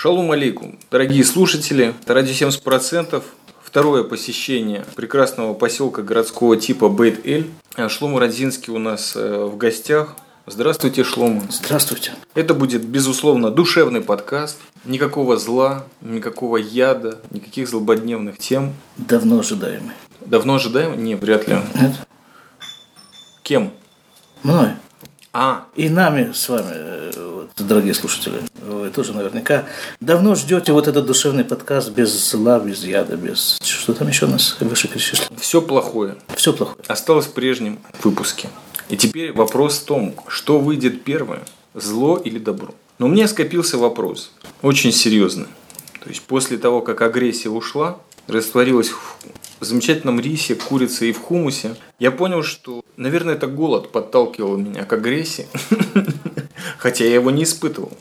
Шалом 0.00 0.32
алейкум, 0.32 0.78
дорогие 0.90 1.22
слушатели, 1.24 1.94
радио 2.06 2.32
70%, 2.32 3.22
второе 3.62 4.02
посещение 4.02 4.86
прекрасного 4.96 5.52
поселка 5.52 6.00
городского 6.00 6.56
типа 6.56 6.88
Бейт-Эль. 6.88 7.50
Шлома 7.90 8.18
Родзинский 8.18 8.72
у 8.72 8.78
нас 8.78 9.12
э, 9.14 9.44
в 9.44 9.58
гостях. 9.58 10.16
Здравствуйте, 10.46 11.04
Шлома. 11.04 11.42
Здравствуйте. 11.50 12.14
Это 12.34 12.54
будет, 12.54 12.82
безусловно, 12.82 13.50
душевный 13.50 14.00
подкаст. 14.00 14.56
Никакого 14.86 15.36
зла, 15.36 15.84
никакого 16.00 16.56
яда, 16.56 17.20
никаких 17.30 17.68
злободневных 17.68 18.38
тем. 18.38 18.72
Давно 18.96 19.40
ожидаемый. 19.40 19.92
Давно 20.22 20.54
ожидаем? 20.54 21.04
Не, 21.04 21.14
вряд 21.14 21.46
ли. 21.46 21.58
Нет? 21.74 21.92
Кем? 23.42 23.70
Мной. 24.42 24.70
А, 25.32 25.66
И 25.76 25.88
нами 25.88 26.32
с 26.32 26.48
вами, 26.48 26.66
э, 26.72 27.12
вот, 27.16 27.50
дорогие 27.56 27.94
слушатели, 27.94 28.40
вы 28.66 28.90
тоже 28.90 29.12
наверняка 29.12 29.64
давно 30.00 30.34
ждете 30.34 30.72
вот 30.72 30.88
этот 30.88 31.06
душевный 31.06 31.44
подкаст 31.44 31.90
без 31.90 32.10
зла, 32.30 32.58
без 32.58 32.82
яда, 32.84 33.16
без... 33.16 33.58
Что 33.62 33.94
там 33.94 34.08
еще 34.08 34.26
у 34.26 34.28
нас 34.28 34.56
выше 34.58 34.88
перечислено? 34.88 35.38
все 35.38 35.62
плохое 35.62 36.16
Все 36.34 36.52
плохое. 36.52 36.78
осталось 36.88 37.26
в 37.26 37.32
прежнем 37.32 37.78
выпуске. 38.02 38.48
И 38.88 38.96
теперь 38.96 39.32
вопрос 39.32 39.78
в 39.78 39.84
том, 39.84 40.16
что 40.26 40.58
выйдет 40.58 41.04
первое, 41.04 41.42
зло 41.74 42.16
или 42.16 42.40
добро. 42.40 42.74
Но 42.98 43.06
у 43.06 43.08
меня 43.08 43.28
скопился 43.28 43.78
вопрос, 43.78 44.32
очень 44.62 44.90
серьезный. 44.90 45.46
То 46.02 46.08
есть 46.08 46.22
после 46.22 46.58
того, 46.58 46.80
как 46.80 47.02
агрессия 47.02 47.50
ушла, 47.50 47.98
растворилась 48.26 48.90
в 49.60 49.64
замечательном 49.64 50.18
рисе, 50.18 50.54
курице 50.56 51.10
и 51.10 51.12
в 51.12 51.20
хумусе, 51.20 51.76
я 51.98 52.10
понял, 52.10 52.42
что, 52.42 52.82
наверное, 53.00 53.34
это 53.34 53.46
голод 53.46 53.90
подталкивал 53.90 54.56
меня 54.56 54.84
к 54.84 54.92
агрессии, 54.92 55.48
хотя 56.78 57.04
я 57.04 57.14
его 57.14 57.30
не 57.30 57.44
испытывал. 57.44 57.92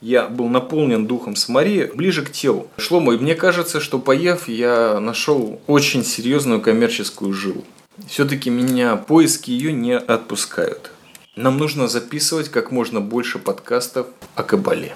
Я 0.00 0.26
был 0.26 0.48
наполнен 0.48 1.06
духом 1.06 1.36
Самарии 1.36 1.90
ближе 1.94 2.22
к 2.22 2.32
телу. 2.32 2.66
Шлома, 2.76 3.14
и 3.14 3.18
мне 3.18 3.36
кажется, 3.36 3.80
что 3.80 4.00
поев, 4.00 4.48
я 4.48 4.98
нашел 4.98 5.60
очень 5.68 6.04
серьезную 6.04 6.60
коммерческую 6.60 7.32
жилу. 7.32 7.64
Все-таки 8.08 8.50
меня 8.50 8.96
поиски 8.96 9.52
ее 9.52 9.72
не 9.72 9.96
отпускают. 9.96 10.90
Нам 11.36 11.56
нужно 11.56 11.86
записывать 11.86 12.48
как 12.48 12.72
можно 12.72 13.00
больше 13.00 13.38
подкастов 13.38 14.08
о 14.34 14.42
Кабале. 14.42 14.92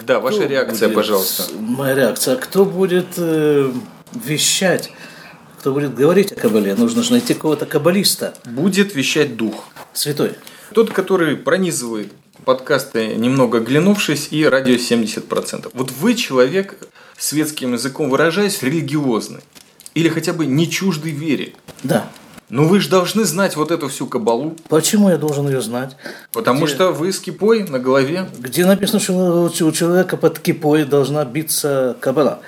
Да, 0.00 0.20
ваша 0.20 0.38
Кто 0.38 0.46
реакция, 0.46 0.88
будет- 0.88 0.96
пожалуйста. 0.96 1.44
Моя 1.58 1.94
реакция. 1.94 2.36
Кто 2.36 2.64
будет 2.64 3.08
э, 3.18 3.70
вещать, 4.14 4.90
кто 5.62 5.72
будет 5.72 5.94
говорить 5.94 6.32
о 6.32 6.34
Кабале? 6.34 6.74
Нужно 6.74 7.04
же 7.04 7.12
найти 7.12 7.34
какого-то 7.34 7.66
каббалиста. 7.66 8.34
Будет 8.44 8.96
вещать 8.96 9.36
дух. 9.36 9.68
Святой. 9.92 10.32
Тот, 10.74 10.90
который 10.90 11.36
пронизывает 11.36 12.10
подкасты, 12.44 13.14
немного 13.14 13.58
оглянувшись, 13.58 14.26
и 14.32 14.44
радио 14.44 14.74
70%. 14.74 15.70
Вот 15.72 15.92
вы 15.92 16.14
человек, 16.14 16.76
светским 17.16 17.74
языком 17.74 18.10
выражаясь, 18.10 18.60
религиозный. 18.60 19.38
Или 19.94 20.08
хотя 20.08 20.32
бы 20.32 20.46
не 20.46 20.68
чуждый 20.68 21.12
вере. 21.12 21.52
Да. 21.84 22.10
Но 22.48 22.64
вы 22.64 22.80
же 22.80 22.88
должны 22.88 23.22
знать 23.24 23.54
вот 23.54 23.70
эту 23.70 23.86
всю 23.86 24.08
кабалу. 24.08 24.56
Почему 24.68 25.10
я 25.10 25.16
должен 25.16 25.46
ее 25.48 25.62
знать? 25.62 25.96
Потому 26.32 26.64
Где- 26.66 26.74
что 26.74 26.90
вы 26.90 27.12
с 27.12 27.20
кипой 27.20 27.62
на 27.68 27.78
голове. 27.78 28.28
Где 28.36 28.66
написано, 28.66 28.98
что 28.98 29.44
у 29.44 29.70
человека 29.70 30.16
под 30.16 30.40
кипой 30.40 30.82
должна 30.84 31.24
биться 31.24 31.96
кабала? 32.00 32.40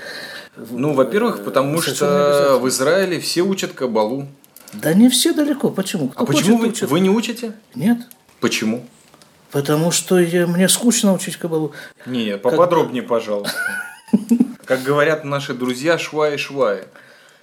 Ну, 0.57 0.93
во-первых, 0.95 1.45
потому 1.45 1.81
что 1.83 2.59
в 2.61 2.69
Израиле 2.69 3.19
все 3.21 3.43
учат 3.43 3.73
кабалу. 3.73 4.27
Да 4.73 4.93
не 4.95 5.09
все 5.09 5.33
далеко. 5.33 5.71
Почему? 5.71 6.09
Кто 6.09 6.23
А 6.23 6.27
почему 6.27 6.57
вы, 6.57 6.67
хочет, 6.67 6.77
учит. 6.77 6.91
вы 6.91 7.01
не 7.01 7.11
учите? 7.11 7.53
Нет. 7.75 7.99
Почему? 8.41 8.85
Потому 9.51 9.91
что 9.93 10.19
я, 10.19 10.47
мне 10.47 10.69
скучно 10.69 11.13
учить 11.15 11.37
кабалу. 11.37 11.73
Не, 12.07 12.37
поподробнее, 12.39 13.03
пожалуйста. 13.03 13.57
Как 14.65 14.83
говорят 14.83 15.25
наши 15.25 15.55
друзья, 15.55 15.99
швай-швай. 15.99 16.85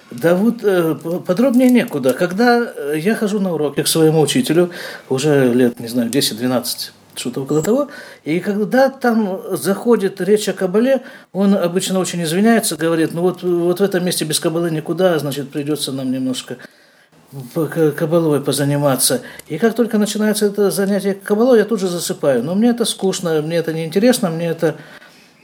Да 0.09 0.35
вот 0.35 0.61
э, 0.63 0.95
подробнее 1.25 1.69
некуда. 1.69 2.13
Когда 2.13 2.59
э, 2.59 2.95
я 2.97 3.15
хожу 3.15 3.39
на 3.39 3.53
уроки 3.53 3.81
к 3.81 3.87
своему 3.87 4.19
учителю, 4.19 4.71
уже 5.07 5.53
лет, 5.53 5.79
не 5.79 5.87
знаю, 5.87 6.09
10-12, 6.09 6.91
что-то 7.15 7.41
около 7.41 7.61
того, 7.61 7.89
и 8.23 8.39
когда 8.39 8.89
там 8.89 9.41
заходит 9.51 10.21
речь 10.21 10.47
о 10.49 10.53
кабале, 10.53 11.01
он 11.33 11.55
обычно 11.55 11.99
очень 11.99 12.23
извиняется, 12.23 12.75
говорит, 12.75 13.13
ну 13.13 13.21
вот, 13.21 13.43
вот 13.43 13.79
в 13.79 13.83
этом 13.83 14.05
месте 14.05 14.25
без 14.25 14.39
кабалы 14.39 14.71
никуда, 14.71 15.17
значит, 15.19 15.51
придется 15.51 15.91
нам 15.91 16.11
немножко 16.11 16.57
кабалой 17.95 18.41
позаниматься. 18.41 19.21
И 19.47 19.57
как 19.57 19.75
только 19.75 19.97
начинается 19.97 20.45
это 20.45 20.69
занятие 20.71 21.13
кабалой, 21.13 21.59
я 21.59 21.65
тут 21.65 21.79
же 21.79 21.87
засыпаю. 21.87 22.43
Но 22.43 22.55
мне 22.55 22.69
это 22.69 22.85
скучно, 22.85 23.41
мне 23.41 23.57
это 23.57 23.73
неинтересно, 23.73 24.29
мне 24.29 24.47
это 24.47 24.75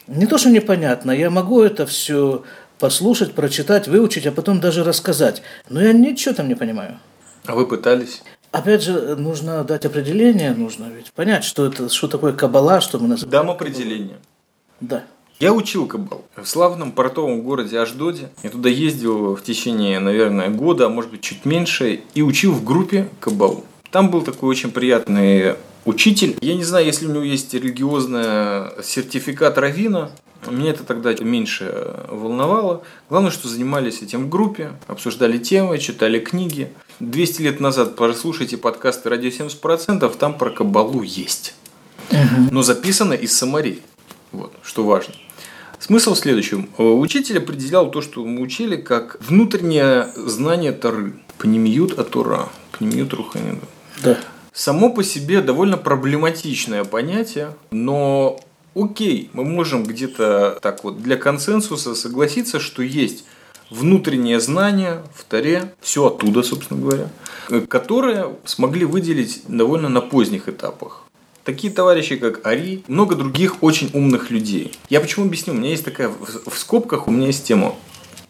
не 0.08 0.26
то, 0.26 0.38
что 0.38 0.50
непонятно, 0.50 1.12
я 1.12 1.30
могу 1.30 1.62
это 1.62 1.86
все 1.86 2.44
послушать, 2.80 3.34
прочитать, 3.34 3.88
выучить, 3.88 4.28
а 4.28 4.32
потом 4.32 4.60
даже 4.60 4.84
рассказать. 4.84 5.42
Но 5.70 5.82
я 5.82 5.94
ничего 5.94 6.34
там 6.36 6.48
не 6.48 6.56
понимаю. 6.56 7.00
А 7.46 7.56
вы 7.56 7.66
пытались? 7.66 8.22
Опять 8.58 8.82
же, 8.82 9.16
нужно 9.16 9.64
дать 9.64 9.86
определение, 9.86 10.52
нужно 10.56 10.86
ведь 10.86 11.12
понять, 11.12 11.44
что 11.44 11.68
это, 11.68 11.90
что 11.90 12.08
такое 12.08 12.34
кабала, 12.34 12.82
что 12.82 12.98
мы 12.98 13.08
называем. 13.08 13.32
Дам 13.32 13.52
определение. 13.52 14.18
Да. 14.82 15.04
Я 15.40 15.54
учил 15.54 15.86
кабал 15.86 16.26
в 16.36 16.44
славном 16.48 16.92
портовом 16.92 17.44
городе 17.44 17.80
Аждоде. 17.80 18.30
Я 18.42 18.50
туда 18.50 18.70
ездил 18.70 19.36
в 19.36 19.44
течение, 19.44 20.00
наверное, 20.00 20.50
года, 20.50 20.88
а 20.88 20.90
может 20.90 21.12
быть 21.12 21.22
чуть 21.22 21.46
меньше, 21.46 22.02
и 22.16 22.24
учил 22.24 22.52
в 22.52 22.64
группе 22.64 23.10
кабалу. 23.20 23.64
Там 23.92 24.10
был 24.10 24.24
такой 24.24 24.50
очень 24.50 24.72
приятный 24.72 25.54
учитель. 25.86 26.36
Я 26.42 26.56
не 26.56 26.64
знаю, 26.64 26.88
если 26.88 27.06
у 27.06 27.12
него 27.12 27.24
есть 27.24 27.54
религиозный 27.54 28.84
сертификат 28.84 29.60
равина. 29.60 30.10
Меня 30.50 30.72
это 30.72 30.84
тогда 30.84 31.14
меньше 31.14 31.94
волновало. 32.10 32.82
Главное, 33.10 33.32
что 33.32 33.48
занимались 33.48 34.02
этим 34.02 34.26
в 34.26 34.30
группе, 34.30 34.72
обсуждали 34.88 35.38
темы, 35.38 35.78
читали 35.78 36.20
книги. 36.20 36.72
200 37.00 37.42
лет 37.42 37.60
назад 37.60 37.96
прослушайте 37.96 38.58
подкасты 38.58 39.10
«Радио 39.10 39.30
70%», 39.30 40.18
там 40.18 40.38
про 40.38 40.50
кабалу 40.50 41.04
есть. 41.04 41.54
Но 42.52 42.64
записано 42.64 43.14
из 43.14 43.38
Самарии. 43.38 43.82
Вот, 44.32 44.54
что 44.64 44.84
важно. 44.84 45.14
Смысл 45.80 46.16
в 46.16 46.18
следующем. 46.18 46.70
Э, 46.78 46.84
Учитель 46.84 47.38
определял 47.38 47.92
то, 47.92 48.02
что 48.02 48.26
мы 48.26 48.42
учили, 48.42 48.78
как 48.78 49.18
внутреннее 49.22 50.12
знание 50.16 50.72
Тары. 50.72 51.14
Пнемиют 51.38 52.00
Атура. 52.00 52.50
Пнемиют 52.72 53.14
Руханида. 53.14 53.62
Да. 54.04 54.18
Само 54.54 54.90
по 54.90 55.04
себе 55.04 55.42
довольно 55.42 55.78
проблематичное 55.78 56.84
понятие, 56.84 57.54
но 57.70 58.40
окей, 58.76 59.30
мы 59.34 59.44
можем 59.44 59.84
где-то 59.84 60.58
так 60.64 60.84
вот 60.84 61.02
для 61.04 61.16
консенсуса 61.16 61.94
согласиться, 61.94 62.60
что 62.60 62.82
есть 62.82 63.24
внутреннее 63.70 64.40
знание 64.40 65.04
в 65.14 65.24
Таре, 65.24 65.74
все 65.82 66.08
оттуда, 66.08 66.44
собственно 66.44 66.80
говоря, 66.82 67.10
которое 67.68 68.36
смогли 68.46 68.86
выделить 68.86 69.44
довольно 69.48 69.90
на 69.90 70.02
поздних 70.02 70.50
этапах. 70.50 71.04
Такие 71.44 71.72
товарищи, 71.72 72.18
как 72.18 72.46
Ари, 72.46 72.84
много 72.88 73.16
других 73.16 73.64
очень 73.64 73.90
умных 73.94 74.32
людей. 74.32 74.74
Я 74.90 75.00
почему 75.00 75.26
объясню? 75.26 75.54
У 75.54 75.58
меня 75.58 75.70
есть 75.70 75.86
такая, 75.86 76.10
в 76.10 76.58
скобках 76.58 77.08
у 77.08 77.12
меня 77.12 77.28
есть 77.28 77.46
тема. 77.46 77.74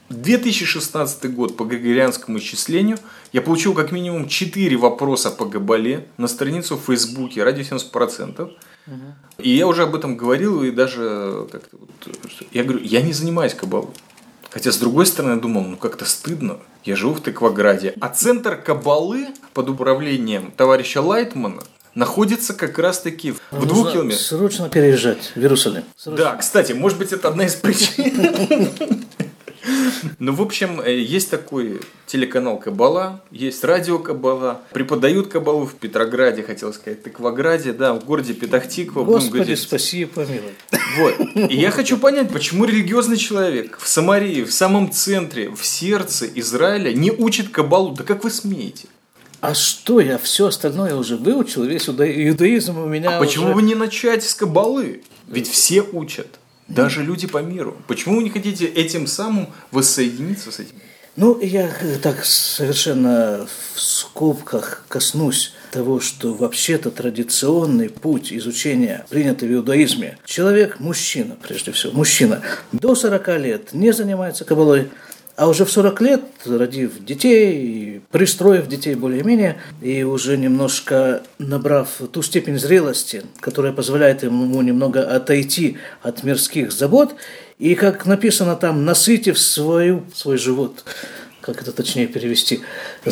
2016 0.09 1.33
год 1.33 1.57
по 1.57 1.65
григорианскому 1.65 2.37
исчислению 2.37 2.97
я 3.33 3.41
получил 3.41 3.73
как 3.73 3.91
минимум 3.91 4.27
4 4.27 4.77
вопроса 4.77 5.31
по 5.31 5.45
Габале 5.45 6.07
на 6.17 6.27
страницу 6.27 6.77
в 6.77 6.85
Фейсбуке 6.85 7.43
«Ради 7.43 7.61
70%». 7.61 8.51
И 9.39 9.49
я 9.49 9.67
уже 9.67 9.83
об 9.83 9.95
этом 9.95 10.15
говорил, 10.15 10.63
и 10.63 10.71
даже 10.71 11.47
как-то 11.51 11.77
вот, 11.77 11.89
я 12.53 12.63
говорю, 12.63 12.85
я 12.85 13.01
не 13.01 13.11
занимаюсь 13.11 13.53
кабалой. 13.53 13.89
Хотя, 14.49 14.71
с 14.71 14.77
другой 14.77 15.05
стороны, 15.05 15.39
думал, 15.39 15.63
ну 15.63 15.77
как-то 15.77 16.05
стыдно. 16.05 16.57
Я 16.83 16.95
живу 16.95 17.13
в 17.13 17.21
Тыкваграде. 17.21 17.93
А 17.99 18.09
центр 18.09 18.55
кабалы 18.55 19.27
под 19.53 19.69
управлением 19.69 20.51
товарища 20.55 21.01
Лайтмана 21.01 21.63
находится 21.95 22.53
как 22.53 22.77
раз-таки 22.79 23.31
в 23.31 23.41
Нужно 23.51 23.67
двух 23.67 23.91
километрах. 23.91 24.21
Срочно 24.21 24.69
переезжать 24.69 25.31
в 25.35 25.39
Иерусалим. 25.39 25.83
Срочно. 25.97 26.25
Да, 26.25 26.35
кстати, 26.35 26.71
может 26.71 26.97
быть, 26.97 27.11
это 27.11 27.27
одна 27.27 27.45
из 27.45 27.55
причин. 27.55 28.69
Ну, 30.19 30.33
в 30.33 30.41
общем, 30.41 30.81
э, 30.81 30.97
есть 30.99 31.29
такой 31.29 31.81
телеканал 32.05 32.57
Кабала, 32.59 33.21
есть 33.31 33.63
радио 33.63 33.99
Кабала, 33.99 34.61
преподают 34.73 35.27
Кабалу 35.27 35.65
в 35.65 35.75
Петрограде, 35.75 36.44
хотел 36.44 36.73
сказать, 36.73 37.03
Тыкваграде, 37.03 37.73
да, 37.73 37.94
в 37.94 38.05
городе 38.05 38.33
Петахтиква. 38.33 39.03
Господи, 39.03 39.33
говорить. 39.33 39.59
спаси 39.59 40.01
и 40.01 40.05
помилуй. 40.05 40.53
Вот. 40.97 41.15
И 41.35 41.55
я 41.57 41.71
хочу 41.71 41.97
понять, 41.97 42.31
почему 42.31 42.65
религиозный 42.65 43.17
человек 43.17 43.77
в 43.79 43.88
Самарии, 43.88 44.44
в 44.44 44.51
самом 44.53 44.91
центре, 44.91 45.49
в 45.49 45.65
сердце 45.65 46.25
Израиля 46.35 46.93
не 46.93 47.11
учит 47.11 47.50
Кабалу. 47.50 47.91
Да 47.93 48.03
как 48.03 48.23
вы 48.23 48.29
смеете? 48.31 48.88
А 49.39 49.53
что 49.53 50.00
я 50.00 50.17
все 50.17 50.47
остальное 50.47 50.95
уже 50.95 51.15
выучил, 51.15 51.63
весь 51.63 51.88
иуда- 51.88 52.09
иудаизм 52.27 52.79
у 52.79 52.88
меня 52.88 53.17
А 53.17 53.19
почему 53.19 53.45
уже- 53.45 53.53
вы 53.53 53.61
не 53.61 53.75
начать 53.75 54.23
с 54.23 54.33
Кабалы? 54.33 55.03
Ведь 55.27 55.47
все 55.47 55.81
учат. 55.83 56.27
Даже 56.67 57.03
люди 57.03 57.27
по 57.27 57.41
миру. 57.41 57.77
Почему 57.87 58.17
вы 58.17 58.23
не 58.23 58.29
хотите 58.29 58.65
этим 58.65 59.07
самым 59.07 59.47
воссоединиться 59.71 60.51
с 60.51 60.59
этим? 60.59 60.75
Ну, 61.15 61.39
я 61.41 61.71
э, 61.81 61.97
так 61.99 62.23
совершенно 62.23 63.47
в 63.73 63.79
скобках 63.79 64.85
коснусь 64.87 65.53
того, 65.71 65.99
что 65.99 66.35
вообще-то 66.35 66.91
традиционный 66.91 67.89
путь 67.89 68.31
изучения, 68.31 69.03
принятый 69.09 69.49
в 69.49 69.53
иудаизме, 69.53 70.19
человек, 70.25 70.79
мужчина, 70.79 71.35
прежде 71.41 71.71
всего, 71.71 71.93
мужчина, 71.93 72.43
до 72.71 72.93
40 72.93 73.27
лет 73.39 73.73
не 73.73 73.91
занимается 73.93 74.45
кабалой, 74.45 74.89
а 75.38 75.48
уже 75.48 75.66
в 75.66 75.72
40 75.72 76.01
лет, 76.01 76.22
родив 76.45 77.06
детей, 77.06 78.01
пристроив 78.10 78.68
детей 78.68 78.95
более-менее, 78.95 79.57
и 79.84 80.01
уже 80.01 80.36
немножко 80.36 81.22
набрав 81.38 82.01
ту 82.12 82.24
степень 82.24 82.57
зрелости, 82.57 83.22
которая 83.39 83.72
позволяет 83.72 84.24
ему 84.24 84.60
немного 84.63 85.04
отойти 85.04 85.78
от 86.01 86.24
мирских 86.24 86.72
забот, 86.72 87.13
и, 87.60 87.75
как 87.75 88.07
написано 88.07 88.56
там, 88.56 88.84
насытив 88.84 89.38
свою, 89.38 90.04
свой 90.16 90.38
живот 90.38 90.84
как 91.47 91.61
это 91.61 91.71
точнее 91.71 92.07
перевести, 92.07 92.59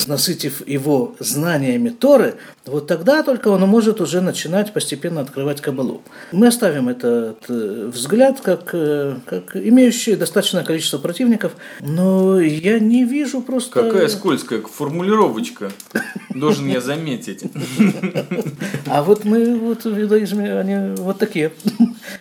насытив 0.07 0.67
его 0.67 1.15
знаниями 1.19 1.87
Торы, 1.87 2.35
вот 2.65 2.87
тогда 2.87 3.23
только 3.23 3.47
он 3.47 3.61
может 3.61 4.01
уже 4.01 4.19
начинать 4.19 4.73
постепенно 4.73 5.21
открывать 5.21 5.61
Кабалу. 5.61 6.01
Мы 6.33 6.47
оставим 6.47 6.89
этот 6.89 7.45
э, 7.47 7.89
взгляд 7.93 8.41
как, 8.41 8.71
э, 8.73 9.15
как 9.25 9.55
имеющий 9.55 10.15
достаточное 10.15 10.65
количество 10.65 10.97
противников, 10.97 11.53
но 11.79 12.41
я 12.41 12.79
не 12.79 13.05
вижу 13.05 13.39
просто... 13.41 13.83
Какая 13.83 14.09
скользкая 14.09 14.61
формулировочка, 14.61 15.71
должен 16.33 16.67
я 16.67 16.81
заметить. 16.81 17.43
А 18.88 19.01
вот 19.01 19.23
мы 19.23 19.57
вот 19.57 19.85
в 19.85 20.01
иудаизме, 20.01 20.59
они 20.59 20.95
вот 20.97 21.19
такие. 21.19 21.53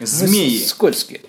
Змеи. 0.00 0.58
Скользкие. 0.58 1.22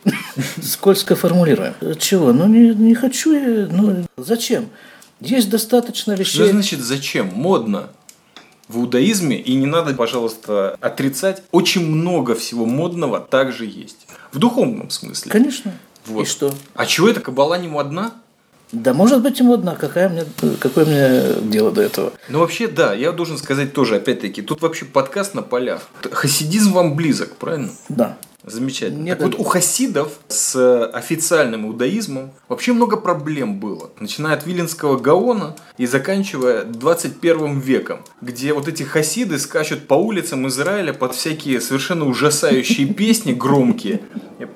Скользко 0.62 1.16
формулируем. 1.16 1.74
Чего? 1.98 2.34
Ну 2.34 2.48
не, 2.48 2.76
не 2.76 2.96
хочу 2.96 3.34
я, 3.34 3.68
ну 3.72 4.06
зачем? 4.26 4.70
Есть 5.20 5.50
достаточно 5.50 6.14
вещей. 6.14 6.34
Что 6.34 6.48
значит 6.48 6.80
зачем? 6.82 7.28
Модно. 7.34 7.90
В 8.68 8.80
иудаизме, 8.80 9.40
и 9.40 9.54
не 9.54 9.68
надо, 9.68 9.94
пожалуйста, 9.94 10.76
отрицать, 10.82 11.44
очень 11.52 11.86
много 11.86 12.34
всего 12.34 12.66
модного 12.66 13.20
также 13.20 13.66
есть. 13.66 14.08
В 14.32 14.40
духовном 14.40 14.90
смысле. 14.90 15.32
Конечно. 15.32 15.72
Вот. 16.08 16.24
И 16.24 16.26
что? 16.26 16.54
А 16.74 16.86
чего 16.86 17.08
это 17.08 17.20
кабала 17.20 17.60
не 17.60 17.68
модна? 17.68 18.14
Да 18.76 18.94
может 18.94 19.24
быть 19.24 19.40
и 19.40 19.44
модна, 19.44 19.76
какая 19.76 20.10
мне, 20.10 20.26
какое 20.60 20.86
мне 20.86 21.50
дело 21.50 21.72
до 21.72 21.82
этого? 21.82 22.12
Ну 22.30 22.40
вообще 22.40 22.68
да, 22.68 22.94
я 22.94 23.12
должен 23.12 23.38
сказать 23.38 23.74
тоже, 23.74 23.96
опять-таки, 23.96 24.42
тут 24.42 24.62
вообще 24.62 24.86
подкаст 24.86 25.34
на 25.34 25.42
полях. 25.42 25.82
Хасидизм 26.12 26.74
вам 26.74 26.96
близок, 26.96 27.38
правильно? 27.38 27.70
Да. 27.90 28.18
Замечательно. 28.48 29.02
Нет, 29.02 29.18
так 29.18 29.30
вот, 29.30 29.40
у 29.40 29.44
хасидов 29.44 30.20
с 30.28 30.86
официальным 30.86 31.66
иудаизмом 31.66 32.32
вообще 32.48 32.74
много 32.74 32.96
проблем 32.96 33.60
было. 33.60 33.90
Начиная 34.00 34.36
от 34.36 34.46
Виленского 34.46 35.00
Гаона 35.00 35.56
и 35.80 35.88
заканчивая 35.88 36.64
21 36.64 37.60
веком, 37.60 38.02
где 38.22 38.54
вот 38.54 38.68
эти 38.68 38.84
хасиды 38.84 39.40
скачут 39.40 39.88
по 39.88 39.96
улицам 39.96 40.48
Израиля 40.48 40.94
под 40.94 41.16
всякие 41.16 41.60
совершенно 41.60 42.06
ужасающие 42.06 42.86
песни 42.94 43.34
громкие, 43.34 44.02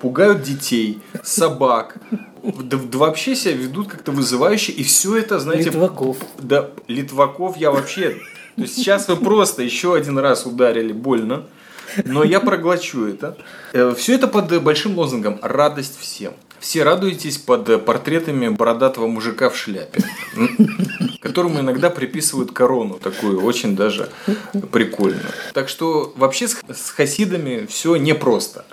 пугают 0.01 0.43
детей, 0.43 1.01
собак, 1.23 1.97
да, 2.43 2.77
да 2.77 2.97
вообще 2.97 3.35
себя 3.35 3.55
ведут 3.55 3.87
как-то 3.87 4.11
вызывающе, 4.11 4.71
и 4.71 4.83
все 4.83 5.17
это, 5.17 5.39
знаете... 5.39 5.69
Литваков. 5.69 6.17
Да, 6.37 6.69
Литваков 6.87 7.57
я 7.57 7.71
вообще... 7.71 8.17
То 8.55 8.63
есть 8.63 8.75
сейчас 8.75 9.07
вы 9.07 9.15
просто 9.15 9.63
еще 9.63 9.95
один 9.95 10.17
раз 10.17 10.45
ударили 10.45 10.91
больно 10.91 11.45
но 12.05 12.23
я 12.23 12.39
проглочу 12.39 13.05
это. 13.05 13.37
Э, 13.73 13.93
Все 13.97 14.15
это 14.15 14.27
под 14.27 14.61
большим 14.61 14.97
лозунгом 14.97 15.39
«Радость 15.41 15.99
всем». 15.99 16.33
Все 16.59 16.83
радуетесь 16.83 17.37
под 17.37 17.85
портретами 17.85 18.49
бородатого 18.49 19.07
мужика 19.07 19.49
в 19.49 19.55
шляпе, 19.55 20.03
которому 21.21 21.61
иногда 21.61 21.89
приписывают 21.89 22.51
корону, 22.51 22.95
такую 22.95 23.41
очень 23.45 23.77
даже 23.77 24.09
прикольную. 24.69 25.23
Так 25.53 25.69
что 25.69 26.13
вообще 26.17 26.49
с 26.49 26.89
хасидами 26.93 27.65
все 27.65 27.95
непросто. 27.95 28.65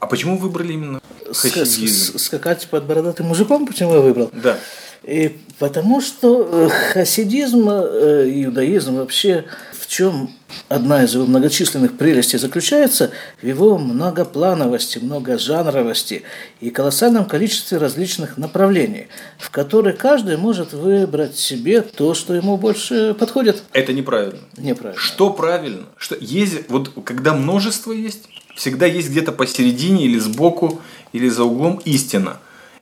А 0.00 0.06
почему 0.06 0.38
выбрали 0.38 0.72
именно 0.74 1.00
хасидизм? 1.32 2.18
Скакать 2.18 2.66
под 2.68 2.84
бородатым 2.84 3.26
мужиком, 3.26 3.66
почему 3.66 3.94
я 3.94 4.00
выбрал? 4.00 4.30
Да. 4.32 4.56
И 5.02 5.38
потому 5.58 6.00
что 6.00 6.48
э, 6.50 6.68
хасидизм, 6.68 7.68
э, 7.68 8.28
иудаизм 8.44 8.96
вообще 8.96 9.44
в 9.72 9.86
чем 9.86 10.30
одна 10.68 11.04
из 11.04 11.14
его 11.14 11.24
многочисленных 11.24 11.96
прелестей 11.96 12.38
заключается 12.38 13.10
в 13.40 13.46
его 13.46 13.78
многоплановости, 13.78 14.98
многожанровости 14.98 16.24
и 16.60 16.70
колоссальном 16.70 17.24
количестве 17.24 17.78
различных 17.78 18.36
направлений, 18.36 19.08
в 19.38 19.50
которые 19.50 19.96
каждый 19.96 20.36
может 20.36 20.72
выбрать 20.72 21.36
себе 21.36 21.80
то, 21.80 22.12
что 22.14 22.34
ему 22.34 22.56
больше 22.56 23.14
подходит. 23.18 23.62
Это 23.72 23.92
неправильно. 23.92 24.40
Неправильно. 24.56 25.00
Что 25.00 25.30
правильно? 25.30 25.86
Что 25.96 26.16
есть, 26.20 26.68
вот 26.68 26.90
когда 27.04 27.32
множество 27.32 27.92
есть, 27.92 28.28
всегда 28.58 28.86
есть 28.86 29.10
где-то 29.10 29.30
посередине 29.30 30.04
или 30.04 30.18
сбоку, 30.18 30.80
или 31.12 31.28
за 31.28 31.44
углом 31.44 31.80
истина. 31.84 32.38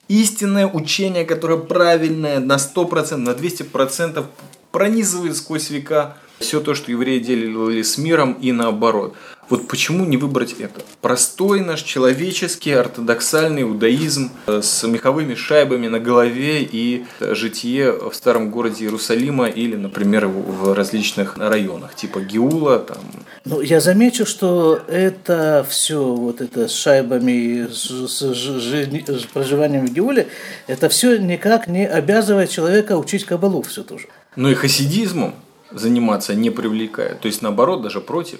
Истинное 0.08 0.66
учение, 0.66 1.26
которое 1.26 1.58
правильное 1.58 2.40
на 2.40 2.54
100%, 2.56 3.16
на 3.16 3.30
200% 3.30 4.24
пронизывает 4.72 5.36
сквозь 5.36 5.68
века 5.68 6.16
все 6.38 6.60
то, 6.60 6.74
что 6.74 6.90
евреи 6.90 7.18
делили 7.18 7.82
с 7.82 7.98
миром 7.98 8.32
и 8.40 8.52
наоборот. 8.52 9.14
Вот 9.48 9.68
почему 9.68 10.04
не 10.04 10.16
выбрать 10.16 10.56
это? 10.58 10.80
Простой 11.00 11.60
наш 11.60 11.82
человеческий 11.82 12.72
ортодоксальный 12.72 13.62
иудаизм 13.62 14.32
э, 14.48 14.60
с 14.60 14.84
меховыми 14.84 15.34
шайбами 15.34 15.86
на 15.86 16.00
голове 16.00 16.62
и 16.62 17.04
житие 17.20 17.92
в 17.92 18.12
старом 18.12 18.50
городе 18.50 18.84
Иерусалима 18.84 19.46
или, 19.46 19.76
например, 19.76 20.26
в 20.26 20.74
различных 20.74 21.36
районах, 21.38 21.94
типа 21.94 22.20
Геула. 22.20 22.80
Там. 22.80 22.98
Ну, 23.44 23.60
я 23.60 23.80
замечу, 23.80 24.26
что 24.26 24.80
это 24.88 25.64
все, 25.68 26.02
вот 26.02 26.40
это 26.40 26.66
с 26.66 26.74
шайбами, 26.74 27.68
с, 27.72 27.88
с, 28.08 28.34
с, 28.34 29.20
с 29.20 29.24
проживанием 29.32 29.86
в 29.86 29.92
Геуле, 29.92 30.26
это 30.66 30.88
все 30.88 31.18
никак 31.18 31.68
не 31.68 31.86
обязывает 31.86 32.50
человека 32.50 32.96
учить 32.96 33.24
кабалу 33.24 33.62
все 33.62 33.84
тоже. 33.84 34.06
Ну 34.34 34.50
и 34.50 34.54
хасидизмом 34.54 35.34
заниматься 35.70 36.34
не 36.34 36.50
привлекает. 36.50 37.20
То 37.20 37.26
есть, 37.26 37.42
наоборот, 37.42 37.82
даже 37.82 38.00
против. 38.00 38.38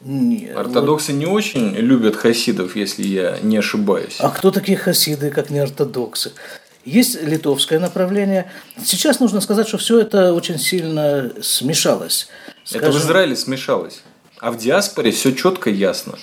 Нет. 0.00 0.56
Ортодоксы 0.56 1.12
вот... 1.12 1.18
не 1.18 1.26
очень 1.26 1.74
любят 1.76 2.16
хасидов, 2.16 2.76
если 2.76 3.04
я 3.04 3.38
не 3.42 3.56
ошибаюсь. 3.56 4.16
А 4.18 4.30
кто 4.30 4.50
такие 4.50 4.76
хасиды, 4.76 5.30
как 5.30 5.50
не 5.50 5.60
ортодоксы? 5.60 6.32
Есть 6.84 7.22
литовское 7.22 7.78
направление. 7.78 8.50
Сейчас 8.84 9.20
нужно 9.20 9.40
сказать, 9.40 9.68
что 9.68 9.78
все 9.78 10.00
это 10.00 10.34
очень 10.34 10.58
сильно 10.58 11.30
смешалось. 11.40 12.28
Скажем, 12.64 12.88
это 12.88 12.98
в 12.98 13.00
Израиле 13.00 13.36
смешалось. 13.36 14.02
А 14.40 14.50
в 14.50 14.58
диаспоре 14.58 15.12
все 15.12 15.32
четко 15.32 15.70
ясно. 15.70 16.18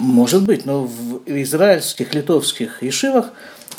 Может 0.00 0.42
быть, 0.42 0.66
но 0.66 0.84
в 0.84 1.22
израильских, 1.26 2.12
литовских 2.14 2.82
ешивах 2.82 3.26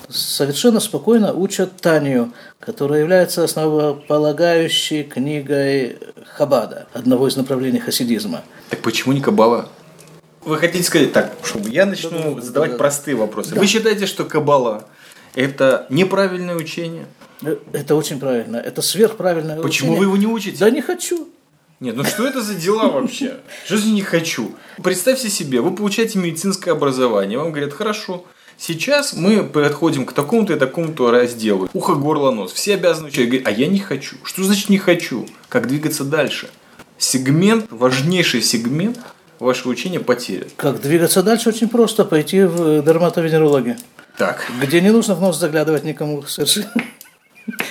совершенно 0.10 0.80
спокойно 0.80 1.34
учат 1.34 1.78
Танию, 1.82 2.32
которая 2.60 3.02
является 3.02 3.44
основополагающей 3.44 5.04
книгой 5.04 5.98
Хабада, 6.36 6.88
одного 6.94 7.28
из 7.28 7.36
направлений 7.36 7.80
хасидизма. 7.80 8.44
Так 8.70 8.82
почему 8.82 9.14
не 9.14 9.22
Кабала? 9.22 9.70
Вы 10.46 10.58
хотите 10.58 10.84
сказать 10.84 11.14
так, 11.14 11.34
чтобы 11.44 11.70
я 11.70 11.86
начну 11.86 12.36
да, 12.36 12.42
задавать 12.42 12.72
да, 12.72 12.78
простые 12.78 13.16
вопросы. 13.16 13.54
Да. 13.54 13.60
Вы 13.60 13.68
считаете, 13.68 14.06
что 14.06 14.26
Кабала 14.26 14.88
это 15.36 15.86
неправильное 15.90 16.56
учение? 16.56 17.06
Э, 17.42 17.58
это 17.72 17.96
очень 17.96 18.20
правильно. 18.20 18.58
Это 18.58 18.82
сверхправильное 18.82 19.62
Почему 19.62 19.94
учение. 19.94 20.00
вы 20.00 20.06
его 20.06 20.18
не 20.18 20.28
учите? 20.28 20.58
Да 20.60 20.70
не 20.70 20.82
хочу. 20.82 21.30
Нет, 21.80 21.98
ну 21.98 22.04
что 22.04 22.26
это 22.26 22.42
за 22.42 22.56
дела 22.56 22.90
вообще? 22.90 23.38
За 23.68 23.76
не 23.86 24.02
хочу? 24.02 24.56
Представьте 24.82 25.30
себе, 25.30 25.60
вы 25.60 25.76
получаете 25.76 26.18
медицинское 26.18 26.72
образование, 26.72 27.38
вам 27.38 27.52
говорят, 27.52 27.74
хорошо, 27.74 28.26
Сейчас 28.66 29.12
мы 29.12 29.44
подходим 29.44 30.06
к 30.06 30.14
такому-то 30.14 30.54
и 30.54 30.56
такому-то 30.58 31.12
разделу. 31.12 31.70
Ухо, 31.74 31.96
горло, 31.96 32.32
нос. 32.32 32.54
Все 32.54 32.76
обязаны 32.76 33.10
учить. 33.10 33.26
Говорит, 33.26 33.46
а 33.46 33.52
я 33.52 33.68
не 33.68 33.80
хочу. 33.80 34.16
Что 34.24 34.42
значит 34.42 34.70
не 34.70 34.78
хочу? 34.78 35.28
Как 35.50 35.68
двигаться 35.68 36.06
дальше? 36.06 36.48
Сегмент, 36.98 37.66
важнейший 37.72 38.42
сегмент 38.42 38.98
вашего 39.40 39.70
учения 39.70 40.00
потерян. 40.00 40.48
Как 40.56 40.80
двигаться 40.80 41.24
дальше? 41.24 41.50
Очень 41.50 41.68
просто. 41.68 42.06
Пойти 42.06 42.44
в 42.44 42.82
дерматовенерологию. 42.82 43.76
Так. 44.18 44.50
Где 44.62 44.80
не 44.80 44.92
нужно 44.92 45.16
в 45.16 45.20
нос 45.20 45.38
заглядывать 45.38 45.84
никому 45.84 46.24
совершенно. 46.24 46.72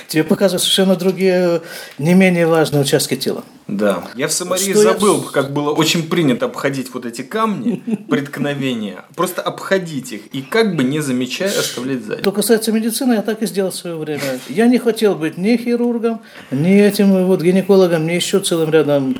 Тебе 0.07 0.23
показывают 0.23 0.61
совершенно 0.61 0.95
другие, 0.95 1.61
не 1.97 2.13
менее 2.13 2.45
важные 2.45 2.83
участки 2.83 3.15
тела. 3.15 3.43
Да. 3.67 4.03
Я 4.15 4.27
в 4.27 4.33
Самарии 4.33 4.71
Что 4.71 4.81
забыл, 4.81 5.23
я... 5.23 5.31
как 5.31 5.53
было 5.53 5.71
очень 5.71 6.07
принято 6.07 6.45
обходить 6.45 6.93
вот 6.93 7.05
эти 7.05 7.21
камни 7.21 7.81
преткновения. 8.09 9.05
Просто 9.15 9.41
обходить 9.41 10.11
их 10.11 10.27
и 10.27 10.41
как 10.41 10.75
бы 10.75 10.83
не 10.83 10.99
замечая 10.99 11.49
оставлять 11.49 12.03
сзади. 12.03 12.21
Что 12.21 12.31
касается 12.31 12.71
медицины, 12.71 13.13
я 13.13 13.21
так 13.21 13.41
и 13.41 13.47
сделал 13.47 13.71
в 13.71 13.75
свое 13.75 13.95
время. 13.95 14.39
Я 14.49 14.67
не 14.67 14.77
хотел 14.77 15.15
быть 15.15 15.37
ни 15.37 15.57
хирургом, 15.57 16.21
ни 16.51 16.79
этим 16.79 17.25
вот 17.25 17.41
гинекологом, 17.41 18.05
ни 18.05 18.11
еще 18.11 18.39
целым 18.41 18.69
рядом 18.69 19.17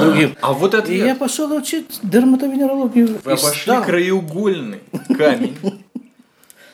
другим. 0.00 0.36
А 0.40 0.52
вот 0.52 0.74
это. 0.74 0.90
И 0.90 0.98
я 0.98 1.14
пошел 1.14 1.50
учить 1.54 2.00
дерматовенерологию. 2.02 3.20
Вы 3.24 3.32
обошли 3.32 3.72
краеугольный 3.86 4.80
камень. 5.16 5.56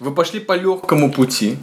Вы 0.00 0.14
пошли 0.14 0.40
по 0.40 0.56
легкому 0.56 1.12
пути. 1.12 1.58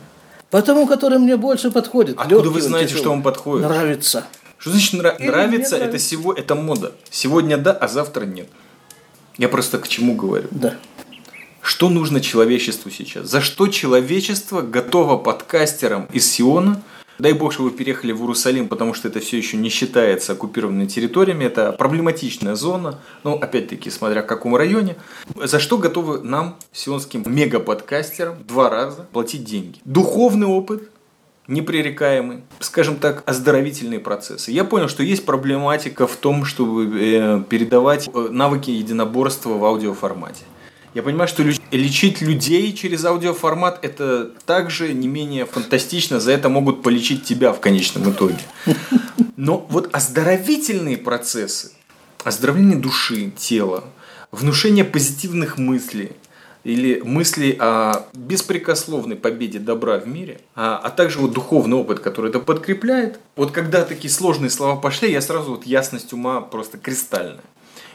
Потому, 0.49 0.87
который 0.87 1.19
мне 1.19 1.35
больше 1.37 1.71
подходит. 1.71 2.17
Откуда 2.17 2.35
Легкий 2.35 2.49
вы 2.49 2.61
знаете, 2.61 2.87
тяжелый. 2.89 3.01
что 3.01 3.09
вам 3.11 3.23
подходит? 3.23 3.67
Нравится. 3.67 4.25
Что 4.57 4.71
значит 4.71 4.93
нра- 4.93 5.15
Или 5.19 5.27
нравится? 5.27 5.75
Это 5.75 5.85
нравится. 5.85 6.07
сего, 6.09 6.33
это 6.33 6.55
мода. 6.55 6.93
Сегодня 7.09 7.57
да, 7.57 7.71
а 7.73 7.87
завтра 7.87 8.25
нет. 8.25 8.47
Я 9.37 9.49
просто 9.49 9.77
к 9.77 9.87
чему 9.87 10.15
говорю? 10.15 10.47
Да. 10.51 10.75
Что 11.61 11.89
нужно 11.89 12.21
человечеству 12.21 12.89
сейчас? 12.89 13.27
За 13.27 13.41
что 13.41 13.67
человечество 13.67 14.61
готово 14.61 15.17
подкастерам 15.17 16.05
из 16.13 16.31
Сиона? 16.31 16.81
Дай 17.19 17.33
бог, 17.33 17.51
что 17.51 17.63
вы 17.63 17.71
переехали 17.71 18.11
в 18.11 18.21
Иерусалим, 18.21 18.67
потому 18.67 18.93
что 18.93 19.07
это 19.07 19.19
все 19.19 19.37
еще 19.37 19.57
не 19.57 19.69
считается 19.69 20.33
оккупированными 20.33 20.87
территориями. 20.87 21.45
Это 21.45 21.71
проблематичная 21.71 22.55
зона. 22.55 22.99
Ну, 23.23 23.35
опять-таки, 23.35 23.89
смотря 23.89 24.21
в 24.21 24.27
каком 24.27 24.55
районе. 24.55 24.95
За 25.35 25.59
что 25.59 25.77
готовы 25.77 26.21
нам, 26.21 26.57
сионским 26.71 27.23
мегаподкастерам, 27.25 28.43
два 28.47 28.69
раза 28.69 29.07
платить 29.11 29.43
деньги? 29.43 29.79
Духовный 29.83 30.47
опыт, 30.47 30.89
непререкаемый, 31.47 32.43
скажем 32.59 32.97
так, 32.97 33.23
оздоровительные 33.25 33.99
процессы. 33.99 34.51
Я 34.51 34.63
понял, 34.63 34.87
что 34.87 35.01
есть 35.01 35.25
проблематика 35.25 36.05
в 36.05 36.15
том, 36.15 36.45
чтобы 36.45 36.85
э, 36.99 37.41
передавать 37.49 38.07
э, 38.07 38.27
навыки 38.29 38.69
единоборства 38.69 39.53
в 39.53 39.65
аудиоформате. 39.65 40.43
Я 40.97 41.03
понимаю, 41.03 41.27
что 41.27 41.43
лечить 41.43 42.21
людей 42.21 42.73
через 42.73 43.05
аудиоформат 43.05 43.85
это 43.85 44.31
также 44.47 44.95
не 44.95 45.07
менее 45.07 45.45
фантастично, 45.45 46.19
за 46.19 46.31
это 46.31 46.49
могут 46.49 46.81
полечить 46.81 47.23
тебя 47.23 47.53
в 47.53 47.59
конечном 47.59 48.11
итоге. 48.11 48.39
Но 49.35 49.67
вот 49.69 49.89
оздоровительные 49.93 50.97
процессы, 50.97 51.73
оздоровление 52.23 52.79
души, 52.79 53.29
тела, 53.37 53.83
внушение 54.31 54.83
позитивных 54.83 55.59
мыслей, 55.59 56.13
или 56.63 56.99
мысли 57.01 57.55
о 57.59 58.07
беспрекословной 58.13 59.17
победе 59.17 59.59
добра 59.59 59.99
в 59.99 60.07
мире, 60.07 60.41
а, 60.55 60.81
а 60.83 60.89
также 60.89 61.19
вот 61.19 61.31
духовный 61.31 61.77
опыт, 61.77 61.99
который 61.99 62.31
это 62.31 62.39
подкрепляет. 62.39 63.19
Вот 63.35 63.51
когда 63.51 63.85
такие 63.85 64.11
сложные 64.11 64.49
слова 64.49 64.75
пошли, 64.75 65.11
я 65.11 65.21
сразу 65.21 65.51
вот 65.51 65.67
ясность 65.67 66.11
ума 66.11 66.41
просто 66.41 66.79
кристальная. 66.79 67.43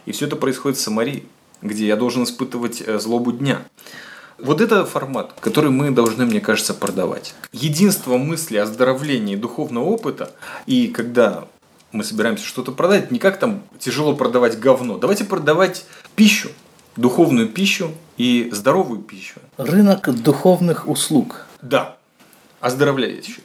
И 0.06 0.12
все 0.12 0.26
это 0.26 0.36
происходит 0.36 0.78
в 0.78 0.80
Самарии, 0.80 1.24
где 1.62 1.86
я 1.86 1.96
должен 1.96 2.24
испытывать 2.24 2.82
э, 2.84 2.98
злобу 2.98 3.32
дня. 3.32 3.62
Вот 4.38 4.60
это 4.60 4.84
формат, 4.84 5.32
который 5.40 5.70
мы 5.70 5.90
должны, 5.90 6.26
мне 6.26 6.40
кажется, 6.40 6.74
продавать. 6.74 7.34
Единство 7.52 8.16
мысли, 8.16 8.56
оздоровления 8.56 9.34
и 9.34 9.38
духовного 9.38 9.84
опыта, 9.84 10.32
и 10.66 10.88
когда 10.88 11.46
мы 11.92 12.04
собираемся 12.04 12.44
что-то 12.44 12.72
продать, 12.72 13.10
не 13.10 13.18
как 13.18 13.38
там 13.38 13.62
тяжело 13.78 14.16
продавать 14.16 14.58
говно. 14.58 14.98
Давайте 14.98 15.24
продавать 15.24 15.84
пищу, 16.16 16.50
духовную 16.96 17.48
пищу 17.48 17.92
и 18.16 18.48
здоровую 18.52 19.00
пищу. 19.00 19.40
Рынок 19.58 20.08
духовных 20.22 20.88
услуг. 20.88 21.46
Да, 21.60 21.96
оздоровляющих. 22.60 23.44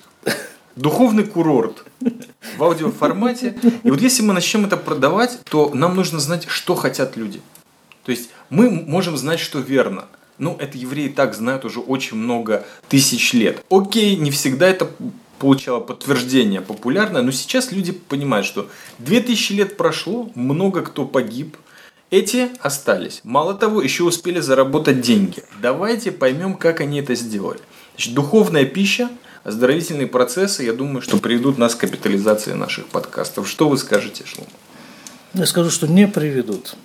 Духовный 0.75 1.25
курорт 1.25 1.83
в 2.57 2.63
аудиоформате. 2.63 3.57
И 3.83 3.89
вот 3.89 3.99
если 3.99 4.21
мы 4.21 4.33
начнем 4.33 4.65
это 4.65 4.77
продавать, 4.77 5.39
то 5.49 5.71
нам 5.73 5.95
нужно 5.95 6.19
знать, 6.19 6.45
что 6.47 6.75
хотят 6.75 7.17
люди. 7.17 7.41
То 8.07 8.11
есть 8.11 8.29
мы 8.49 8.69
можем 8.69 9.17
знать, 9.17 9.41
что 9.41 9.59
верно. 9.59 10.05
Ну, 10.37 10.55
это 10.61 10.77
евреи 10.77 11.09
так 11.09 11.35
знают 11.35 11.65
уже 11.65 11.81
очень 11.81 12.15
много 12.15 12.65
тысяч 12.87 13.33
лет. 13.33 13.61
Окей, 13.69 14.15
не 14.15 14.31
всегда 14.31 14.69
это 14.69 14.89
получало 15.39 15.81
подтверждение 15.81 16.61
популярное, 16.61 17.21
но 17.21 17.31
сейчас 17.31 17.73
люди 17.73 17.91
понимают, 17.91 18.47
что 18.47 18.69
2000 18.99 19.51
лет 19.51 19.75
прошло, 19.75 20.31
много 20.35 20.83
кто 20.83 21.03
погиб, 21.03 21.57
эти 22.09 22.47
остались. 22.61 23.19
Мало 23.25 23.55
того, 23.55 23.81
еще 23.81 24.05
успели 24.05 24.39
заработать 24.39 25.01
деньги. 25.01 25.43
Давайте 25.61 26.13
поймем, 26.13 26.55
как 26.55 26.79
они 26.79 27.01
это 27.01 27.13
сделали. 27.13 27.59
Значит, 27.95 28.13
духовная 28.13 28.63
пища, 28.63 29.09
оздоровительные 29.43 30.07
процессы, 30.07 30.63
я 30.63 30.71
думаю, 30.71 31.01
что 31.01 31.17
приведут 31.17 31.57
нас 31.57 31.75
к 31.75 31.79
капитализации 31.79 32.53
наших 32.53 32.85
подкастов. 32.85 33.49
Что 33.49 33.67
вы 33.67 33.77
скажете, 33.77 34.23
Шлум? 34.25 34.47
Я 35.33 35.45
скажу, 35.45 35.69
что 35.69 35.87
не 35.87 36.07
приведут. 36.07 36.77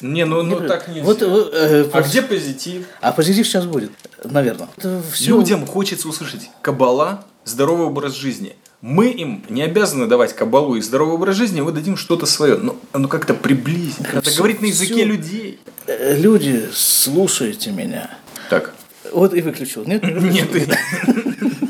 Не, 0.00 0.24
ну, 0.24 0.42
ну 0.42 0.60
Не 0.60 0.68
так 0.68 0.88
нельзя. 0.88 1.02
Вот, 1.02 1.22
э, 1.22 1.88
а 1.92 2.00
пози- 2.00 2.08
где 2.08 2.22
позитив? 2.22 2.86
А 3.00 3.12
позитив 3.12 3.46
сейчас 3.46 3.66
будет, 3.66 3.90
наверное. 4.24 4.68
Это 4.76 5.02
всё- 5.12 5.36
Людям 5.38 5.66
хочется 5.66 6.08
услышать 6.08 6.50
кабала, 6.62 7.24
здоровый 7.44 7.86
образ 7.86 8.14
жизни. 8.14 8.54
Мы 8.80 9.08
им 9.08 9.44
не 9.48 9.62
обязаны 9.62 10.06
давать 10.06 10.34
кабалу 10.36 10.76
и 10.76 10.80
здоровый 10.80 11.14
образ 11.16 11.34
жизни, 11.36 11.60
мы 11.60 11.72
дадим 11.72 11.96
что-то 11.96 12.26
свое. 12.26 12.56
Но 12.58 12.76
оно 12.92 13.08
как-то 13.08 13.34
приблизить. 13.34 13.98
Надо 14.14 14.30
всё- 14.30 14.38
говорить 14.38 14.60
на 14.62 14.66
языке 14.66 14.94
всё. 14.94 15.04
людей. 15.06 15.58
Э, 15.88 16.16
Люди, 16.16 16.68
слушайте 16.72 17.70
меня. 17.72 18.10
Так. 18.50 18.72
Вот 19.12 19.34
и 19.34 19.40
выключил. 19.40 19.84
Нет, 19.84 20.04
не 20.04 20.12
выключил. 20.12 20.46
Нет, 20.54 20.78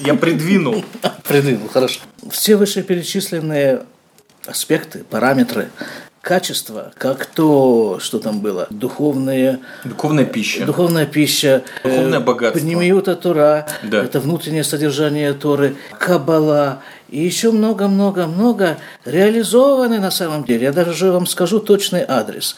я 0.07 0.15
придвинул. 0.15 0.85
Придвинул, 1.27 1.69
хорошо. 1.69 2.01
Все 2.31 2.57
вышеперечисленные 2.57 3.85
аспекты, 4.45 5.05
параметры, 5.05 5.71
качества, 6.33 6.93
как 6.99 7.25
то, 7.25 7.99
что 8.03 8.19
там 8.19 8.41
было, 8.41 8.67
духовные, 8.69 9.61
Духовная 9.85 10.27
пища. 10.27 10.67
духовная 10.67 11.07
пища, 11.07 11.63
Духовное 11.83 12.19
э, 12.19 12.23
богатство. 12.23 12.61
Пнемиута 12.61 13.17
Тура, 13.17 13.67
Да. 13.83 14.05
это 14.05 14.21
внутреннее 14.21 14.63
содержание 14.63 15.33
Торы, 15.33 15.77
Кабала, 15.99 16.83
и 17.09 17.19
еще 17.25 17.51
много-много-много 17.51 18.77
реализованы 19.07 19.99
на 20.01 20.11
самом 20.11 20.45
деле. 20.45 20.65
Я 20.65 20.73
даже 20.73 21.11
вам 21.13 21.27
скажу 21.27 21.61
точный 21.61 22.05
адрес. 22.07 22.57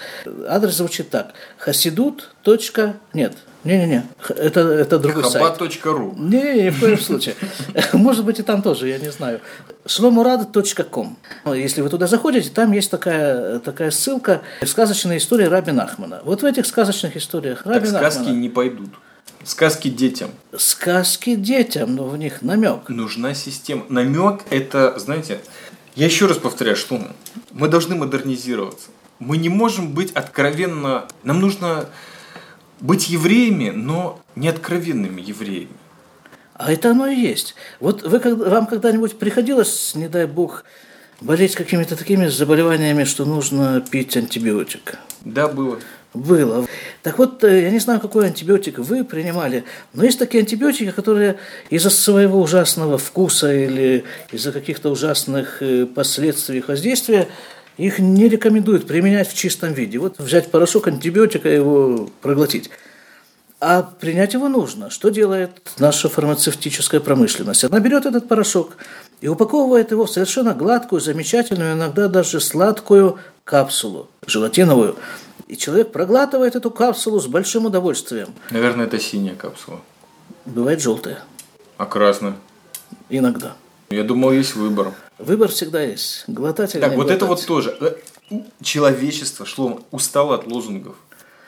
Адрес 0.48 0.74
звучит 0.78 1.10
так. 1.10 1.34
Хасидут. 1.56 2.30
точка- 2.42 2.94
Нет, 3.14 3.34
не-не-не, 3.64 4.04
это, 4.28 4.60
это 4.60 4.98
другой 4.98 5.24
сайт. 5.24 5.58
Хаба.ру 5.58 6.14
Не, 6.16 6.64
ни 6.64 6.70
в 6.70 6.80
коем 6.80 6.98
случае. 6.98 7.34
Может 7.92 8.24
быть, 8.24 8.38
и 8.38 8.42
там 8.42 8.62
тоже, 8.62 8.88
я 8.88 8.98
не 8.98 9.12
знаю. 9.12 9.40
шломурад.ком. 9.84 11.18
Если 11.46 11.82
вы 11.82 11.90
туда 11.90 12.06
заходите, 12.06 12.48
там 12.50 12.72
есть 12.72 12.90
такая, 12.90 13.58
такая 13.58 13.90
ссылка 13.90 14.40
«Сказочная 14.64 15.18
история 15.18 15.48
Раби 15.48 15.72
Нахмана». 15.72 16.22
Вот 16.24 16.42
в 16.42 16.44
этих 16.44 16.64
сказочных 16.64 17.16
историях 17.16 17.64
Так 17.64 17.74
Раби 17.74 17.88
сказки 17.88 18.18
Нахмана 18.18 18.38
не 18.38 18.48
пойдут. 18.48 18.90
Сказки 19.44 19.88
детям. 19.88 20.30
сказки 20.56 21.34
детям, 21.34 21.94
но 21.96 22.06
в 22.06 22.16
них 22.16 22.42
намек. 22.42 22.88
Нужна 22.88 23.34
система. 23.34 23.84
Намек 23.88 24.42
это, 24.50 24.98
знаете, 24.98 25.40
я 25.94 26.06
еще 26.06 26.26
раз 26.26 26.38
повторяю, 26.38 26.76
что 26.76 27.00
мы 27.52 27.68
должны 27.68 27.94
модернизироваться. 27.94 28.88
Мы 29.18 29.36
не 29.36 29.50
можем 29.50 29.92
быть 29.92 30.12
откровенно... 30.12 31.04
Нам 31.24 31.40
нужно 31.40 31.86
быть 32.80 33.08
евреями, 33.08 33.70
но 33.70 34.20
не 34.36 34.48
откровенными 34.48 35.20
евреями. 35.20 35.76
А 36.54 36.72
это 36.72 36.90
оно 36.90 37.06
и 37.06 37.16
есть. 37.16 37.54
Вот 37.78 38.02
вы, 38.02 38.18
вам 38.34 38.66
когда-нибудь 38.66 39.18
приходилось, 39.18 39.94
не 39.94 40.08
дай 40.08 40.26
бог, 40.26 40.64
болеть 41.20 41.54
какими-то 41.54 41.96
такими 41.96 42.26
заболеваниями, 42.26 43.04
что 43.04 43.24
нужно 43.24 43.80
пить 43.80 44.16
антибиотик? 44.16 44.98
Да, 45.24 45.48
было. 45.48 45.78
Было. 46.12 46.66
Так 47.02 47.18
вот, 47.18 47.44
э, 47.44 47.62
я 47.62 47.70
не 47.70 47.78
знаю, 47.78 48.00
какой 48.00 48.26
антибиотик 48.26 48.78
вы 48.78 49.04
принимали, 49.04 49.64
но 49.94 50.04
есть 50.04 50.18
такие 50.18 50.40
антибиотики, 50.40 50.90
которые 50.90 51.38
из-за 51.70 51.88
своего 51.88 52.40
ужасного 52.40 52.98
вкуса 52.98 53.54
или 53.54 54.04
из-за 54.32 54.50
каких-то 54.50 54.90
ужасных 54.90 55.62
э, 55.62 55.86
последствий 55.86 56.58
их 56.58 56.68
воздействия 56.68 57.28
их 57.86 57.98
не 57.98 58.28
рекомендуют 58.28 58.86
применять 58.86 59.28
в 59.28 59.34
чистом 59.34 59.72
виде. 59.72 59.98
Вот 59.98 60.18
взять 60.18 60.50
порошок 60.50 60.88
антибиотика 60.88 61.48
и 61.48 61.56
его 61.56 62.10
проглотить. 62.20 62.70
А 63.60 63.82
принять 63.82 64.32
его 64.32 64.48
нужно. 64.48 64.90
Что 64.90 65.10
делает 65.10 65.50
наша 65.78 66.08
фармацевтическая 66.08 67.00
промышленность? 67.00 67.64
Она 67.64 67.78
берет 67.80 68.06
этот 68.06 68.28
порошок 68.28 68.76
и 69.20 69.28
упаковывает 69.28 69.90
его 69.90 70.06
в 70.06 70.10
совершенно 70.10 70.54
гладкую, 70.54 71.00
замечательную, 71.00 71.74
иногда 71.74 72.08
даже 72.08 72.40
сладкую 72.40 73.18
капсулу, 73.44 74.08
желатиновую. 74.26 74.96
И 75.46 75.56
человек 75.56 75.92
проглатывает 75.92 76.56
эту 76.56 76.70
капсулу 76.70 77.20
с 77.20 77.26
большим 77.26 77.66
удовольствием. 77.66 78.28
Наверное, 78.50 78.86
это 78.86 78.98
синяя 78.98 79.34
капсула. 79.34 79.80
Бывает 80.46 80.80
желтая. 80.80 81.22
А 81.76 81.86
красная? 81.86 82.36
Иногда. 83.08 83.56
Я 83.90 84.04
думал, 84.04 84.32
есть 84.32 84.54
выбор. 84.54 84.92
Выбор 85.20 85.50
всегда 85.50 85.82
есть. 85.82 86.24
Глотать 86.26 86.74
или 86.74 86.80
Так, 86.80 86.94
вот 86.94 87.10
это 87.10 87.26
глотать. 87.26 87.48
вот 87.48 87.64
тоже. 87.64 87.76
Э, 87.80 87.94
Человечество 88.62 89.44
шло 89.44 89.80
устало 89.90 90.34
от 90.36 90.46
лозунгов. 90.46 90.94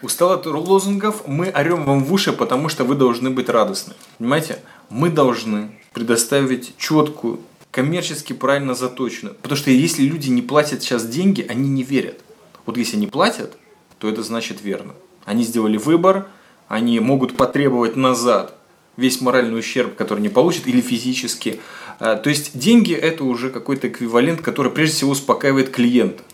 Устало 0.03 0.35
от 0.35 0.47
лозунгов, 0.47 1.29
мы 1.29 1.49
орем 1.49 1.85
вам 1.85 2.05
в 2.05 2.13
уши, 2.13 2.33
потому 2.33 2.69
что 2.69 2.85
вы 2.85 2.97
должны 2.97 3.31
быть 3.31 3.49
радостны. 3.49 3.95
Понимаете? 4.19 4.59
Мы 4.91 5.11
должны 5.11 5.79
предоставить 5.93 6.77
четкую, 6.77 7.41
коммерчески 7.71 8.33
правильно 8.33 8.75
заточенную. 8.75 9.37
Потому 9.37 9.57
что 9.57 9.71
если 9.71 10.03
люди 10.03 10.29
не 10.29 10.43
платят 10.43 10.83
сейчас 10.83 11.07
деньги, 11.07 11.47
они 11.49 11.69
не 11.69 11.85
верят. 11.85 12.19
Вот 12.67 12.77
если 12.77 12.97
не 12.97 13.07
платят, 13.07 13.57
то 13.99 14.09
это 14.09 14.23
значит 14.25 14.61
верно. 14.61 14.95
Они 15.25 15.45
сделали 15.45 15.77
выбор, 15.77 16.27
они 16.67 16.99
могут 16.99 17.37
потребовать 17.37 17.95
назад 17.97 18.55
весь 18.97 19.21
моральный 19.21 19.59
ущерб, 19.59 19.95
который 19.97 20.21
не 20.21 20.29
получат, 20.29 20.67
или 20.67 20.81
физически. 20.81 21.61
А, 22.03 22.17
То 22.17 22.31
есть 22.31 22.59
деньги 22.59 22.93
это 22.93 23.23
уже 23.23 23.49
какой-то 23.49 23.87
эквивалент, 23.87 24.41
который 24.41 24.73
прежде 24.73 24.97
всего 24.97 25.13
успокаивает 25.13 25.71
клиента. 25.71 26.25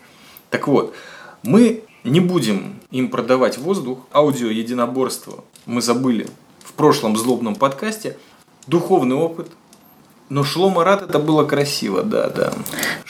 Так 0.49 0.67
вот, 0.67 0.95
мы 1.43 1.83
не 2.05 2.21
будем 2.21 2.81
им 2.91 3.11
продавать 3.11 3.59
воздух, 3.59 3.99
аудио 4.11 4.49
единоборство. 4.49 5.45
Мы 5.67 5.83
забыли 5.83 6.27
в 6.65 6.73
прошлом 6.73 7.19
злобном 7.19 7.55
подкасте. 7.55 8.17
духовный 8.67 9.17
опыт. 9.17 9.49
Но 10.31 10.43
Шломарат 10.43 11.03
это 11.03 11.19
было 11.19 11.45
красиво, 11.45 12.03
да, 12.03 12.31
да. 12.31 12.55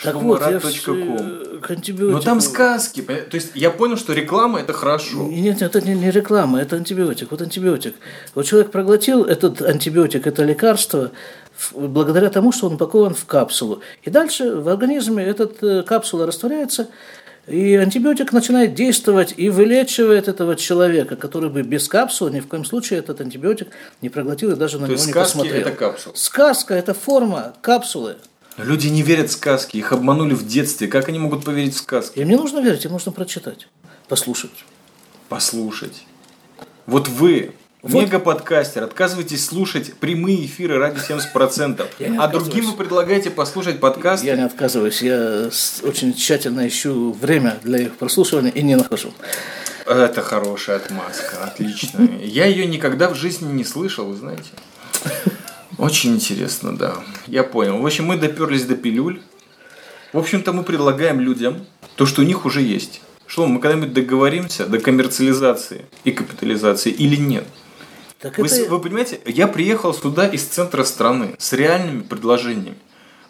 Так 0.02 0.16
вот, 0.16 0.40
Шломарат.ком. 0.40 1.47
к 1.60 1.70
антибиотику... 1.70 2.18
Но 2.18 2.20
там 2.20 2.40
сказки. 2.40 3.02
То 3.02 3.34
есть 3.34 3.52
я 3.54 3.70
понял, 3.70 3.96
что 3.96 4.12
реклама 4.12 4.60
это 4.60 4.72
хорошо. 4.72 5.26
Нет, 5.28 5.62
это 5.62 5.80
не, 5.80 5.94
не 5.94 6.10
реклама, 6.10 6.60
это 6.60 6.76
антибиотик. 6.76 7.30
Вот 7.30 7.42
антибиотик. 7.42 7.94
Вот 8.34 8.46
человек 8.46 8.70
проглотил 8.70 9.24
этот 9.24 9.62
антибиотик, 9.62 10.26
это 10.26 10.44
лекарство, 10.44 11.10
благодаря 11.74 12.30
тому, 12.30 12.52
что 12.52 12.66
он 12.66 12.74
упакован 12.74 13.14
в 13.14 13.24
капсулу. 13.26 13.80
И 14.02 14.10
дальше 14.10 14.56
в 14.56 14.68
организме 14.68 15.24
эта 15.24 15.82
капсула 15.82 16.26
растворяется, 16.26 16.88
и 17.46 17.76
антибиотик 17.76 18.32
начинает 18.32 18.74
действовать 18.74 19.32
и 19.36 19.48
вылечивает 19.48 20.28
этого 20.28 20.54
человека, 20.54 21.16
который 21.16 21.48
бы 21.48 21.62
без 21.62 21.88
капсулы 21.88 22.30
ни 22.30 22.40
в 22.40 22.46
коем 22.46 22.64
случае 22.64 22.98
этот 22.98 23.22
антибиотик 23.22 23.68
не 24.02 24.10
проглотил 24.10 24.52
и 24.52 24.54
даже 24.54 24.78
на 24.78 24.86
То 24.86 24.92
него 24.92 25.04
не 25.06 25.12
посмотрел. 25.12 25.54
это 25.56 25.70
капсула. 25.70 26.14
Сказка– 26.14 26.74
это 26.76 26.92
форма 26.92 27.54
капсулы. 27.62 28.16
Но 28.58 28.64
люди 28.64 28.88
не 28.88 29.02
верят 29.02 29.30
в 29.30 29.32
сказки, 29.32 29.76
их 29.76 29.92
обманули 29.92 30.34
в 30.34 30.44
детстве. 30.46 30.88
Как 30.88 31.08
они 31.08 31.20
могут 31.20 31.44
поверить 31.44 31.74
в 31.74 31.78
сказки? 31.78 32.18
Им 32.18 32.28
не 32.28 32.36
нужно 32.36 32.58
верить, 32.58 32.84
им 32.84 32.90
нужно 32.92 33.12
прочитать, 33.12 33.68
послушать. 34.08 34.64
Послушать. 35.28 36.04
Вот 36.86 37.06
вы, 37.06 37.52
Вот. 37.82 37.92
мега-подкастер, 37.92 38.82
отказываетесь 38.82 39.44
слушать 39.44 39.94
прямые 39.94 40.44
эфиры 40.46 40.78
ради 40.78 40.98
70%, 40.98 41.86
Я 42.00 42.08
не 42.08 42.18
а 42.18 42.26
другим 42.26 42.66
вы 42.66 42.76
предлагаете 42.76 43.30
послушать 43.30 43.78
подкаст. 43.78 44.24
Я 44.24 44.34
не 44.34 44.44
отказываюсь, 44.44 45.02
я 45.02 45.50
очень 45.84 46.14
тщательно 46.14 46.66
ищу 46.66 47.12
время 47.12 47.58
для 47.62 47.78
их 47.78 47.96
прослушивания 47.96 48.50
и 48.50 48.62
не 48.62 48.74
нахожу. 48.74 49.12
Это 49.86 50.20
хорошая 50.22 50.76
отмазка, 50.76 51.44
отличная. 51.44 52.18
Я 52.24 52.46
ее 52.46 52.66
никогда 52.66 53.08
в 53.08 53.14
жизни 53.14 53.52
не 53.52 53.64
слышал, 53.64 54.06
вы 54.06 54.16
знаете. 54.16 54.50
Очень 55.78 56.16
интересно, 56.16 56.76
да. 56.76 56.97
Я 57.26 57.44
понял. 57.44 57.78
В 57.78 57.87
общем, 57.87 58.06
мы 58.06 58.16
доперлись 58.16 58.64
до 58.64 58.75
пилюль. 58.75 59.23
В 60.12 60.18
общем-то, 60.18 60.52
мы 60.52 60.64
предлагаем 60.64 61.20
людям 61.20 61.66
то, 61.94 62.04
что 62.04 62.23
у 62.23 62.25
них 62.25 62.44
уже 62.44 62.61
есть. 62.61 63.00
Что, 63.26 63.47
мы 63.47 63.61
когда-нибудь 63.61 63.92
договоримся 63.92 64.66
до 64.66 64.80
коммерциализации 64.80 65.85
и 66.04 66.12
капитализации 66.12 66.90
или 66.90 67.16
нет? 67.16 67.44
Так 68.18 68.38
Вы, 68.38 68.47
это... 68.47 68.68
вы 68.70 68.80
понимаете, 68.80 69.20
я 69.26 69.47
приехал 69.47 69.94
сюда 69.94 70.26
из 70.26 70.42
центра 70.42 70.82
страны 70.82 71.37
с 71.38 71.52
реальными 71.52 72.00
предложениями. 72.00 72.78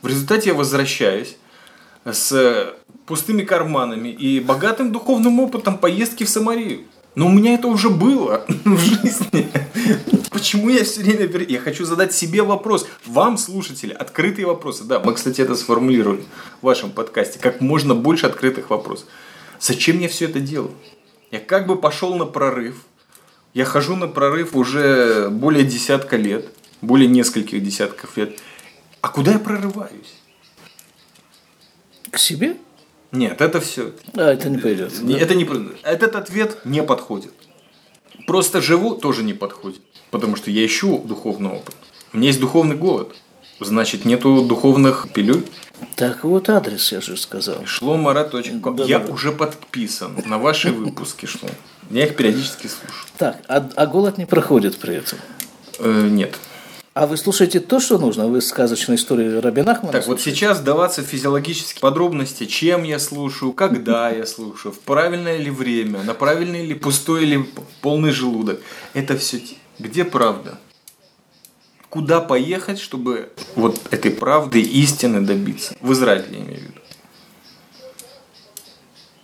В 0.00 0.06
результате 0.06 0.50
я 0.50 0.54
возвращаюсь 0.54 1.36
с 2.04 2.74
пустыми 3.04 3.42
карманами 3.42 4.08
и 4.08 4.40
богатым 4.40 4.92
духовным 4.92 5.40
опытом 5.40 5.76
поездки 5.76 6.24
в 6.24 6.28
Самарию. 6.28 6.84
Но 7.14 7.26
у 7.26 7.30
меня 7.30 7.54
это 7.54 7.66
уже 7.66 7.90
было 7.90 8.44
в 8.64 8.78
жизни. 8.78 9.48
Почему 10.30 10.68
я 10.68 10.84
все 10.84 11.00
время... 11.00 11.28
Я 11.48 11.60
хочу 11.60 11.84
задать 11.84 12.12
себе 12.12 12.42
вопрос. 12.42 12.86
Вам, 13.06 13.38
слушатели, 13.38 13.92
открытые 13.92 14.46
вопросы. 14.46 14.84
Да, 14.84 15.00
мы, 15.00 15.14
кстати, 15.14 15.40
это 15.40 15.56
сформулировали 15.56 16.22
в 16.60 16.66
вашем 16.66 16.90
подкасте. 16.90 17.38
Как 17.38 17.60
можно 17.60 17.94
больше 17.94 18.26
открытых 18.26 18.70
вопросов. 18.70 19.08
Зачем 19.58 19.98
я 19.98 20.08
все 20.08 20.26
это 20.26 20.38
делаю? 20.38 20.74
Я 21.30 21.40
как 21.40 21.66
бы 21.66 21.76
пошел 21.76 22.14
на 22.14 22.24
прорыв. 22.24 22.76
Я 23.54 23.64
хожу 23.64 23.96
на 23.96 24.06
прорыв 24.06 24.54
уже 24.54 25.28
более 25.30 25.64
десятка 25.64 26.16
лет. 26.16 26.48
Более 26.80 27.08
нескольких 27.08 27.62
десятков 27.62 28.16
лет. 28.16 28.38
А 29.00 29.08
куда 29.08 29.32
я 29.32 29.38
прорываюсь? 29.38 30.14
К 32.10 32.18
себе? 32.18 32.56
Нет, 33.12 33.40
это 33.40 33.60
все. 33.60 33.92
А, 34.14 34.32
это 34.32 34.48
не 34.48 34.58
пойдет. 34.58 34.92
Это 34.92 35.34
не, 35.34 35.48
этот 35.82 36.14
ответ 36.16 36.58
не 36.64 36.82
подходит. 36.82 37.32
Просто 38.26 38.60
живу 38.60 38.94
тоже 38.94 39.22
не 39.22 39.32
подходит. 39.32 39.80
Потому 40.10 40.36
что 40.36 40.50
я 40.50 40.64
ищу 40.64 40.98
духовный 40.98 41.50
опыт. 41.50 41.74
У 42.12 42.18
меня 42.18 42.28
есть 42.28 42.40
духовный 42.40 42.76
голод. 42.76 43.14
Значит, 43.60 44.04
нету 44.04 44.42
духовных 44.42 45.08
пилюль. 45.12 45.44
Так 45.96 46.24
вот 46.24 46.48
адрес, 46.48 46.92
я 46.92 47.00
же 47.00 47.16
сказал. 47.16 47.64
Шломара.ком. 47.64 48.76
Да, 48.76 48.84
Я 48.84 48.98
да, 48.98 49.12
уже 49.12 49.32
подписан 49.32 50.16
на 50.26 50.38
ваши 50.38 50.70
выпуски, 50.70 51.26
что 51.26 51.48
я 51.90 52.06
их 52.06 52.16
периодически 52.16 52.66
слушаю. 52.66 53.06
Так, 53.16 53.40
а, 53.48 53.68
а 53.74 53.86
голод 53.86 54.18
не 54.18 54.26
проходит 54.26 54.78
при 54.78 54.96
этом. 54.96 55.18
Э, 55.78 56.08
нет. 56.08 56.38
А 56.98 57.06
вы 57.06 57.16
слушаете 57.16 57.60
то, 57.60 57.78
что 57.78 57.96
нужно? 57.96 58.26
Вы 58.26 58.40
сказочные 58.40 58.96
истории 58.96 59.36
Рабин 59.36 59.68
Ахмана 59.68 59.92
Так, 59.92 60.08
вот 60.08 60.18
слушаете? 60.18 60.40
сейчас 60.40 60.60
даваться 60.60 61.02
физиологические 61.02 61.80
подробности, 61.80 62.44
чем 62.44 62.82
я 62.82 62.98
слушаю, 62.98 63.52
когда 63.52 64.10
я 64.16 64.26
слушаю, 64.26 64.72
в 64.72 64.80
правильное 64.80 65.36
ли 65.36 65.48
время, 65.48 66.02
на 66.02 66.14
правильный 66.14 66.66
ли 66.66 66.74
пустой 66.74 67.22
или 67.22 67.46
полный 67.82 68.10
желудок. 68.10 68.60
Это 68.94 69.16
все 69.16 69.40
где 69.78 70.04
правда? 70.04 70.58
Куда 71.88 72.18
поехать, 72.20 72.80
чтобы 72.80 73.30
вот 73.54 73.80
этой 73.92 74.10
правды, 74.10 74.60
истины 74.60 75.20
добиться? 75.20 75.76
В 75.80 75.92
Израиль 75.92 76.26
я 76.32 76.38
имею 76.38 76.58
в 76.58 76.62
виду. 76.64 76.80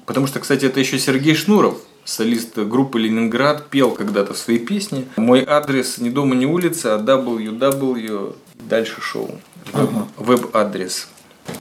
Потому 0.07 0.29
что, 0.29 0.39
кстати, 0.39 0.67
это 0.67 0.79
еще 0.79 1.01
Сергей 1.01 1.35
Шнуров, 1.35 1.81
солист 2.05 2.59
группы 2.59 2.99
Ленинград, 2.99 3.69
пел 3.71 3.91
когда-то 3.93 4.35
свои 4.35 4.59
песни. 4.59 5.07
Мой 5.17 5.45
адрес 5.47 5.99
не 5.99 6.11
дома, 6.11 6.35
не 6.35 6.47
улица, 6.47 6.95
а 6.95 6.99
www, 6.99 8.37
дальше 8.69 9.01
шоу. 9.01 9.39
Веб- 9.73 10.07
Веб-адрес. 10.17 11.09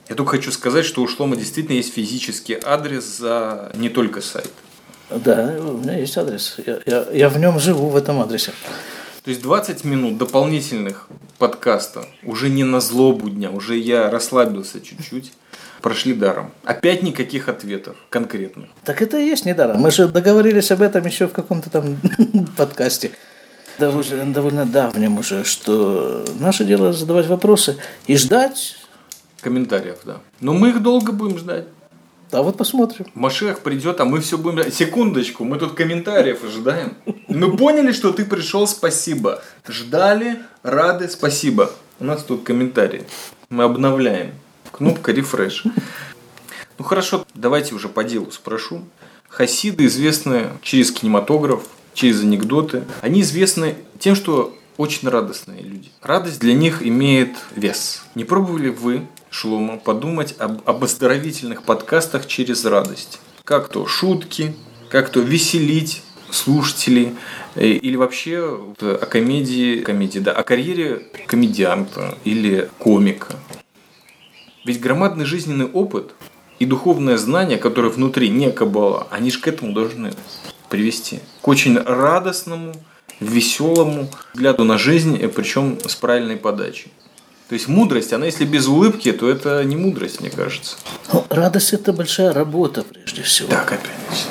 Я 0.08 0.14
только 0.14 0.32
хочу 0.32 0.50
сказать, 0.52 0.84
что 0.84 1.02
у 1.02 1.08
Шлома 1.08 1.36
действительно 1.36 1.76
есть 1.76 1.92
физический 1.92 2.58
адрес 2.62 3.04
за 3.18 3.72
не 3.76 3.88
только 3.88 4.20
сайт. 4.20 4.50
Да, 5.10 5.56
у 5.60 5.78
меня 5.78 5.98
есть 5.98 6.16
адрес. 6.16 6.56
Я, 6.66 6.80
я, 6.86 7.06
я 7.12 7.28
в 7.28 7.38
нем 7.38 7.58
живу, 7.60 7.88
в 7.88 7.96
этом 7.96 8.20
адресе. 8.20 8.52
То 9.22 9.30
есть 9.30 9.42
20 9.42 9.84
минут 9.84 10.18
дополнительных 10.18 11.08
подкаста 11.38 12.06
уже 12.22 12.48
не 12.50 12.64
на 12.64 12.80
злобу 12.80 13.30
дня, 13.30 13.50
уже 13.50 13.76
я 13.76 14.10
расслабился 14.10 14.80
чуть-чуть, 14.80 15.32
прошли 15.82 16.14
даром. 16.14 16.52
Опять 16.64 17.02
никаких 17.02 17.48
ответов 17.48 17.96
конкретных. 18.10 18.68
Так 18.84 19.02
это 19.02 19.18
и 19.18 19.26
есть 19.26 19.44
недаром. 19.44 19.80
Мы 19.80 19.90
же 19.90 20.08
договорились 20.08 20.70
об 20.70 20.82
этом 20.82 21.04
еще 21.04 21.26
в 21.26 21.32
каком-то 21.32 21.70
там 21.70 21.98
подкасте. 22.56 23.10
Довольно, 23.78 24.32
довольно 24.32 24.66
давнем 24.66 25.18
уже, 25.18 25.44
что 25.44 26.24
наше 26.38 26.64
дело 26.64 26.92
задавать 26.92 27.26
вопросы 27.26 27.76
и 28.06 28.16
ждать. 28.16 28.76
Комментариев, 29.40 29.98
да. 30.04 30.18
Но 30.40 30.54
мы 30.54 30.70
их 30.70 30.82
долго 30.82 31.12
будем 31.12 31.38
ждать. 31.38 31.66
А 32.30 32.42
вот 32.42 32.56
посмотрим. 32.56 33.06
Машех 33.14 33.60
придет, 33.60 34.00
а 34.00 34.04
мы 34.04 34.20
все 34.20 34.38
будем... 34.38 34.70
Секундочку, 34.70 35.44
мы 35.44 35.58
тут 35.58 35.74
комментариев 35.74 36.42
ожидаем. 36.42 36.94
Мы 37.28 37.56
поняли, 37.56 37.92
что 37.92 38.12
ты 38.12 38.24
пришел, 38.24 38.66
спасибо. 38.66 39.42
Ждали, 39.68 40.38
рады, 40.62 41.08
спасибо. 41.08 41.70
У 42.00 42.04
нас 42.04 42.24
тут 42.24 42.42
комментарии. 42.42 43.04
Мы 43.50 43.64
обновляем. 43.64 44.32
Кнопка 44.74 45.12
рефреш. 45.12 45.62
Ну 46.78 46.84
хорошо, 46.84 47.24
давайте 47.32 47.76
уже 47.76 47.88
по 47.88 48.02
делу 48.02 48.32
спрошу. 48.32 48.82
Хасиды 49.28 49.86
известны 49.86 50.48
через 50.62 50.90
кинематограф, 50.90 51.62
через 51.94 52.22
анекдоты. 52.22 52.82
Они 53.00 53.20
известны 53.20 53.76
тем, 54.00 54.16
что 54.16 54.52
очень 54.76 55.08
радостные 55.08 55.62
люди. 55.62 55.90
Радость 56.02 56.40
для 56.40 56.54
них 56.54 56.82
имеет 56.82 57.36
вес. 57.54 58.02
Не 58.16 58.24
пробовали 58.24 58.68
вы, 58.68 59.06
Шлома, 59.30 59.76
подумать 59.76 60.34
об, 60.40 60.68
об 60.68 60.82
оздоровительных 60.82 61.62
подкастах 61.62 62.26
через 62.26 62.64
радость? 62.64 63.20
Как 63.44 63.68
то 63.68 63.86
шутки, 63.86 64.56
как 64.90 65.08
то 65.10 65.20
веселить 65.20 66.02
слушателей, 66.30 67.14
э, 67.54 67.68
или 67.68 67.94
вообще 67.94 68.44
вот, 68.44 68.82
о 68.82 69.06
комедии, 69.06 69.82
комедии, 69.82 70.18
да, 70.18 70.32
о 70.32 70.42
карьере 70.42 71.06
комедианта 71.28 72.18
или 72.24 72.68
комика. 72.80 73.36
Ведь 74.64 74.80
громадный 74.80 75.26
жизненный 75.26 75.66
опыт 75.66 76.14
и 76.58 76.64
духовное 76.64 77.18
знание, 77.18 77.58
которое 77.58 77.88
внутри 77.88 78.30
не 78.30 78.50
кабала, 78.50 79.06
они 79.10 79.30
же 79.30 79.40
к 79.40 79.48
этому 79.48 79.72
должны 79.72 80.12
привести. 80.70 81.20
К 81.42 81.48
очень 81.48 81.78
радостному, 81.78 82.72
веселому 83.20 84.08
взгляду 84.32 84.64
на 84.64 84.78
жизнь, 84.78 85.18
э, 85.20 85.28
причем 85.28 85.78
с 85.86 85.94
правильной 85.94 86.36
подачей. 86.36 86.90
То 87.48 87.54
есть 87.54 87.68
мудрость, 87.68 88.12
она 88.14 88.24
если 88.24 88.46
без 88.46 88.66
улыбки, 88.66 89.12
то 89.12 89.28
это 89.28 89.62
не 89.64 89.76
мудрость, 89.76 90.20
мне 90.20 90.30
кажется. 90.30 90.76
Ну, 91.12 91.26
радость– 91.28 91.72
это 91.74 91.92
большая 91.92 92.32
работа, 92.32 92.84
прежде 92.84 93.22
всего. 93.22 93.48
Так 93.48 93.72
опять. 93.72 94.26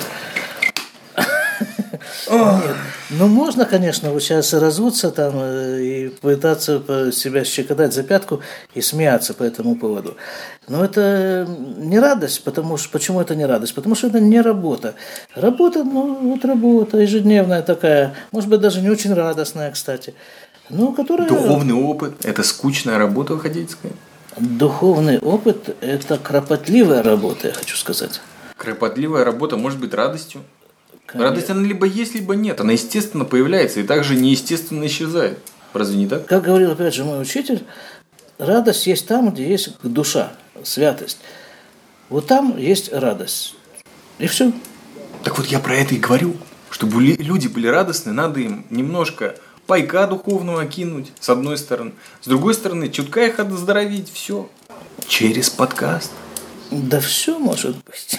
Нет. 2.31 2.75
Ну, 3.19 3.27
можно, 3.27 3.65
конечно, 3.65 4.11
вот 4.11 4.23
сейчас 4.23 4.53
разуться 4.53 5.11
там 5.11 5.33
э, 5.35 5.81
и 5.81 6.09
пытаться 6.09 7.11
себя 7.11 7.43
щекотать 7.43 7.93
за 7.93 8.03
пятку 8.03 8.41
и 8.73 8.81
смеяться 8.81 9.33
по 9.33 9.43
этому 9.43 9.75
поводу. 9.75 10.15
Но 10.67 10.83
это 10.83 11.47
не 11.77 11.99
радость, 11.99 12.43
потому 12.43 12.77
что... 12.77 12.89
Почему 12.89 13.21
это 13.21 13.35
не 13.35 13.45
радость? 13.45 13.75
Потому 13.75 13.95
что 13.95 14.07
это 14.07 14.19
не 14.19 14.41
работа. 14.41 14.95
Работа, 15.35 15.83
ну, 15.83 16.31
вот 16.31 16.45
работа 16.45 16.97
ежедневная 16.97 17.61
такая, 17.61 18.15
может 18.31 18.49
быть, 18.49 18.61
даже 18.61 18.81
не 18.81 18.89
очень 18.89 19.13
радостная, 19.13 19.71
кстати. 19.71 20.13
Ну, 20.69 20.93
которая... 20.93 21.27
Духовный 21.27 21.75
опыт– 21.75 22.13
это 22.25 22.43
скучная 22.43 22.97
работа, 22.97 23.35
вы 23.35 23.41
хотите 23.41 23.71
сказать? 23.71 23.97
Духовный 24.37 25.19
опыт– 25.19 25.75
это 25.81 26.17
кропотливая 26.17 27.03
работа, 27.03 27.49
я 27.49 27.53
хочу 27.53 27.77
сказать. 27.77 28.21
Кропотливая 28.57 29.23
работа 29.23 29.57
может 29.57 29.79
быть 29.79 29.93
радостью. 29.93 30.41
Радость 31.11 31.49
она 31.49 31.61
либо 31.61 31.85
есть, 31.85 32.15
либо 32.15 32.35
нет. 32.35 32.59
Она 32.61 32.73
естественно 32.73 33.25
появляется 33.25 33.79
и 33.79 33.83
также 33.83 34.15
неестественно 34.15 34.85
исчезает. 34.85 35.39
Разве 35.73 35.97
не 35.97 36.07
так? 36.07 36.25
Как 36.25 36.43
говорил 36.43 36.71
опять 36.71 36.93
же 36.93 37.03
мой 37.03 37.21
учитель, 37.21 37.63
радость 38.37 38.87
есть 38.87 39.07
там, 39.07 39.31
где 39.31 39.47
есть 39.47 39.71
душа, 39.83 40.33
святость. 40.63 41.19
Вот 42.09 42.27
там 42.27 42.57
есть 42.57 42.91
радость. 42.93 43.55
И 44.19 44.27
все. 44.27 44.51
Так 45.23 45.37
вот 45.37 45.47
я 45.47 45.59
про 45.59 45.75
это 45.75 45.95
и 45.95 45.99
говорю. 45.99 46.35
Чтобы 46.69 47.01
люди 47.03 47.47
были 47.47 47.67
радостны, 47.67 48.13
надо 48.13 48.39
им 48.39 48.65
немножко 48.71 49.35
пайка 49.67 50.07
духовного 50.07 50.65
кинуть, 50.65 51.11
с 51.19 51.29
одной 51.29 51.57
стороны. 51.57 51.93
С 52.21 52.27
другой 52.27 52.53
стороны, 52.55 52.89
чутка 52.89 53.25
их 53.25 53.39
оздоровить, 53.39 54.11
все. 54.11 54.49
Через 55.07 55.49
подкаст. 55.49 56.11
Да 56.71 56.99
все 56.99 57.37
может 57.37 57.77
быть. 57.85 58.17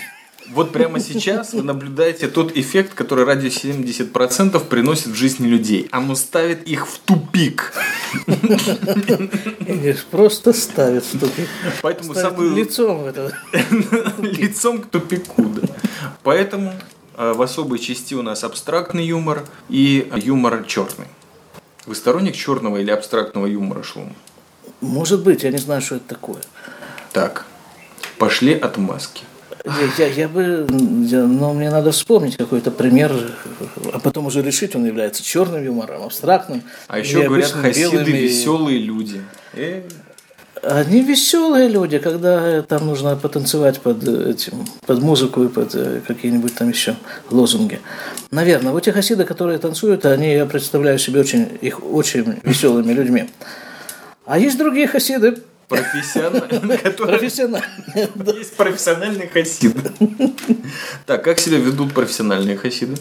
Вот 0.51 0.73
прямо 0.73 1.01
сейчас 1.01 1.55
вы 1.55 1.63
наблюдаете 1.63 2.29
тот 2.29 2.57
эффект, 2.57 2.95
который 2.95 3.25
радио 3.25 3.49
70% 3.49 4.65
приносит 4.67 5.07
в 5.07 5.15
жизни 5.15 5.47
людей. 5.47 5.89
Оно 5.91 6.15
ставит 6.15 6.67
их 6.69 6.87
в 6.87 6.99
тупик. 6.99 7.73
Просто 10.11 10.53
ставит 10.53 11.05
в 11.05 11.19
тупик. 11.19 11.49
Поэтому 11.83 12.15
самый 12.15 12.55
лицом 12.55 13.05
в 13.05 13.07
это. 13.07 13.33
лицом 14.21 14.83
к 14.83 14.87
тупику. 14.87 15.45
да. 15.45 15.69
Поэтому 16.23 16.75
э, 17.17 17.33
в 17.33 17.43
особой 17.43 17.79
части 17.79 18.15
у 18.15 18.23
нас 18.23 18.45
абстрактный 18.45 19.07
юмор 19.07 19.45
и 19.69 20.11
юмор 20.15 20.65
черный. 20.67 21.07
Вы 21.87 21.95
сторонник 21.95 22.37
черного 22.37 22.79
или 22.79 22.91
абстрактного 22.91 23.47
юмора, 23.47 23.83
Шлум? 23.83 24.15
Может 24.81 25.23
быть, 25.23 25.43
я 25.43 25.51
не 25.51 25.59
знаю, 25.59 25.81
что 25.83 25.97
это 25.97 26.09
такое. 26.09 26.43
Так, 27.13 27.47
пошли 28.19 28.55
отмазки. 28.55 29.25
Я, 29.99 30.07
я, 30.09 30.29
бы, 30.29 30.67
я- 31.09 31.25
но 31.25 31.55
мне 31.55 31.71
надо 31.71 31.91
вспомнить 31.91 32.37
какой-то 32.37 32.71
пример, 32.71 33.13
а 33.95 33.99
потом 33.99 34.27
уже 34.27 34.43
решить, 34.43 34.77
он 34.77 34.85
является 34.85 35.23
черным 35.25 35.65
юмором, 35.65 36.03
абстрактным. 36.03 36.63
А 36.87 36.99
еще 36.99 37.23
говорят, 37.23 37.51
хасиды 37.51 37.91
белым 37.97 38.07
и- 38.09 38.13
веселые 38.13 38.79
люди. 38.79 39.23
Э, 39.55 39.83
Они 40.63 41.01
веселые 41.03 41.69
люди, 41.69 41.99
когда 41.99 42.61
там 42.63 42.87
нужно 42.87 43.17
потанцевать 43.17 43.81
под 43.81 44.07
этим, 44.07 44.67
под 44.87 45.01
музыку 45.03 45.45
и 45.45 45.49
под 45.49 45.75
э, 45.75 46.01
какие-нибудь 46.07 46.55
там 46.55 46.69
еще 46.69 46.97
лозунги. 47.31 47.81
Наверное, 48.31 48.73
вот 48.73 48.83
те 48.85 48.93
хасиды, 48.93 49.25
которые 49.25 49.59
танцуют, 49.59 50.05
они, 50.07 50.33
я 50.35 50.47
представляю 50.47 50.99
себе 50.99 51.21
очень, 51.21 51.49
их 51.63 51.83
очень 51.83 52.39
веселыми 52.43 52.93
людьми. 52.93 53.31
А 54.27 54.39
есть 54.39 54.57
другие 54.59 54.87
хасиды, 54.89 55.39
профессиональные, 55.69 56.79
которые 56.83 57.19
профессиональные. 57.19 58.09
есть 58.37 58.57
профессиональные 58.57 59.29
хасиды. 59.29 59.91
Так, 61.07 61.25
как 61.25 61.39
себя 61.39 61.59
ведут 61.59 61.95
профессиональные 61.95 62.57
хасиды? 62.57 62.97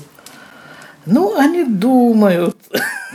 Ну, 1.06 1.38
они 1.38 1.66
думают, 1.66 2.56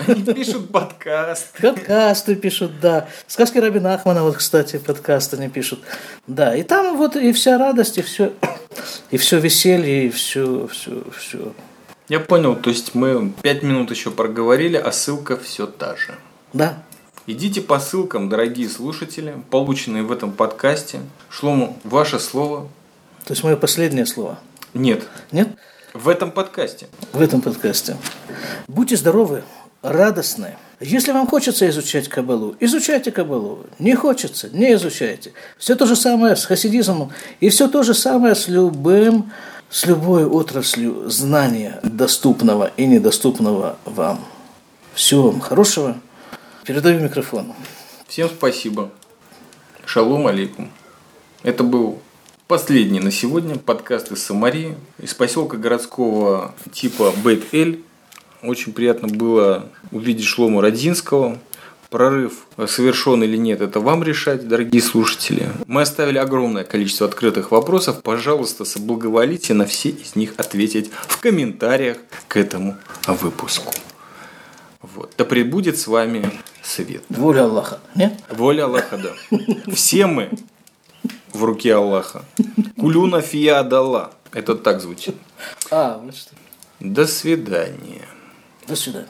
Они 0.07 0.23
пишут 0.23 0.71
подкаст. 0.71 1.53
подкасты 1.61 2.37
пишут, 2.37 2.81
да. 2.81 3.09
Сказки 3.27 3.59
Рабина 3.59 3.95
Ахмана, 3.95 4.23
вот, 4.23 4.37
кстати, 4.37 4.77
подкаст 4.79 5.35
они 5.35 5.49
пишут. 5.49 5.81
Да, 6.27 6.55
и 6.55 6.63
там 6.63 6.97
вот 6.97 7.17
и 7.17 7.33
вся 7.33 7.57
радость, 7.59 7.99
и 7.99 8.03
все, 8.03 8.33
и 9.11 9.17
все 9.17 9.39
веселье, 9.39 10.07
и 10.07 10.11
все, 10.11 10.69
все, 10.69 11.03
все. 11.17 11.55
Я 12.09 12.21
понял, 12.21 12.57
то 12.57 12.71
есть 12.71 12.95
мы 12.95 13.33
пять 13.43 13.63
минут 13.63 13.91
еще 13.91 14.11
проговорили, 14.11 14.77
а 14.77 14.93
ссылка 14.93 15.37
все 15.37 15.67
та 15.67 15.97
же. 15.97 16.15
Да, 16.53 16.83
Идите 17.31 17.61
по 17.61 17.79
ссылкам, 17.79 18.31
дорогие 18.31 18.71
слушатели, 18.71 19.37
полученные 19.51 20.03
в 20.03 20.11
этом 20.11 20.33
подкасте. 20.33 21.01
Шлому, 21.29 21.77
ваше 21.85 22.21
слово? 22.21 22.69
то 23.27 23.35
есть 23.35 23.45
мое 23.45 23.55
последнее 23.55 24.07
слово. 24.07 24.39
Нет, 24.73 25.07
Нет? 25.31 25.51
в 25.93 26.09
этом 26.09 26.31
подкасте. 26.31 26.87
в 27.13 27.21
этом 27.21 27.43
подкасте. 27.43 27.99
Будьте 28.67 28.97
здоровы, 28.97 29.43
радостны. 29.83 30.57
Если 30.81 31.13
вам 31.13 31.27
хочется 31.27 31.69
изучать 31.69 32.09
Кабалу, 32.09 32.57
изучайте 32.61 33.13
Кабалу. 33.13 33.67
Не 33.79 33.95
хочется, 33.95 34.49
не 34.49 34.73
изучайте. 34.73 35.35
Все 35.59 35.77
то 35.77 35.85
же 35.85 35.97
самое 35.97 36.35
с 36.35 36.47
хасидизмом 36.47 37.13
и 37.41 37.51
все 37.51 37.69
то 37.69 37.83
же 37.83 37.93
самое 37.93 38.37
с 38.37 38.49
любым, 38.49 39.33
с 39.69 39.85
любой 39.85 40.25
отраслью 40.25 41.11
знания, 41.11 41.79
доступного 41.83 42.73
и 42.79 42.87
недоступного 42.87 43.77
вам. 43.85 44.25
Всего 44.95 45.31
вам 45.31 45.41
хорошего. 45.41 45.99
Передаю 46.69 47.01
микрофон. 47.01 47.55
Всем 48.09 48.29
спасибо. 48.29 48.91
Шалом 49.87 50.27
алейкум. 50.27 50.71
Это 51.43 51.65
был 51.65 52.03
последний 52.47 53.01
на 53.01 53.11
сегодня 53.11 53.57
подкаст 53.57 54.13
из 54.13 54.23
Самарии, 54.23 54.77
из 55.01 55.15
поселка 55.15 55.57
городского 55.57 56.55
типа 56.71 57.15
Бейт-Эль. 57.25 57.83
Очень 58.43 58.75
приятно 58.75 59.09
было 59.09 59.71
увидеть 59.93 60.27
Шлому 60.27 60.61
Родинского. 60.61 61.39
Прорыв 61.89 62.47
совершен 62.67 63.25
или 63.25 63.39
нет, 63.39 63.63
это 63.63 63.81
вам 63.81 64.03
решать, 64.03 64.47
дорогие 64.47 64.83
слушатели. 64.83 65.49
Мы 65.67 65.81
оставили 65.81 66.19
огромное 66.19 66.65
количество 66.65 67.07
открытых 67.07 67.51
вопросов. 67.51 68.03
Пожалуйста, 68.03 68.67
соблаговолите 68.67 69.55
на 69.55 69.65
все 69.65 69.89
из 69.89 70.17
них 70.17 70.35
ответить 70.37 70.91
в 70.93 71.19
комментариях 71.19 71.97
к 72.29 72.37
этому 72.37 72.77
выпуску. 73.07 73.73
Вот. 74.83 75.15
Да 75.17 75.25
пребудет 75.25 75.79
с 75.79 75.87
вами 75.87 76.31
свет. 76.63 77.05
Воля 77.09 77.45
Аллаха. 77.45 77.79
Нет? 77.95 78.21
Воля 78.31 78.65
Аллаха, 78.65 78.99
да. 78.99 79.13
Все 79.73 80.07
мы 80.07 80.31
в 81.33 81.45
руке 81.45 81.75
Аллаха. 81.75 82.25
Кулюна 82.79 83.21
фия 83.21 83.61
Адалла. 83.61 84.13
Это 84.33 84.55
так 84.55 84.81
звучит. 84.81 85.17
А, 85.71 85.99
вот 85.99 86.17
что. 86.17 86.35
До 86.81 87.07
свидания. 87.07 88.07
До 88.67 88.77
свидания. 88.77 89.09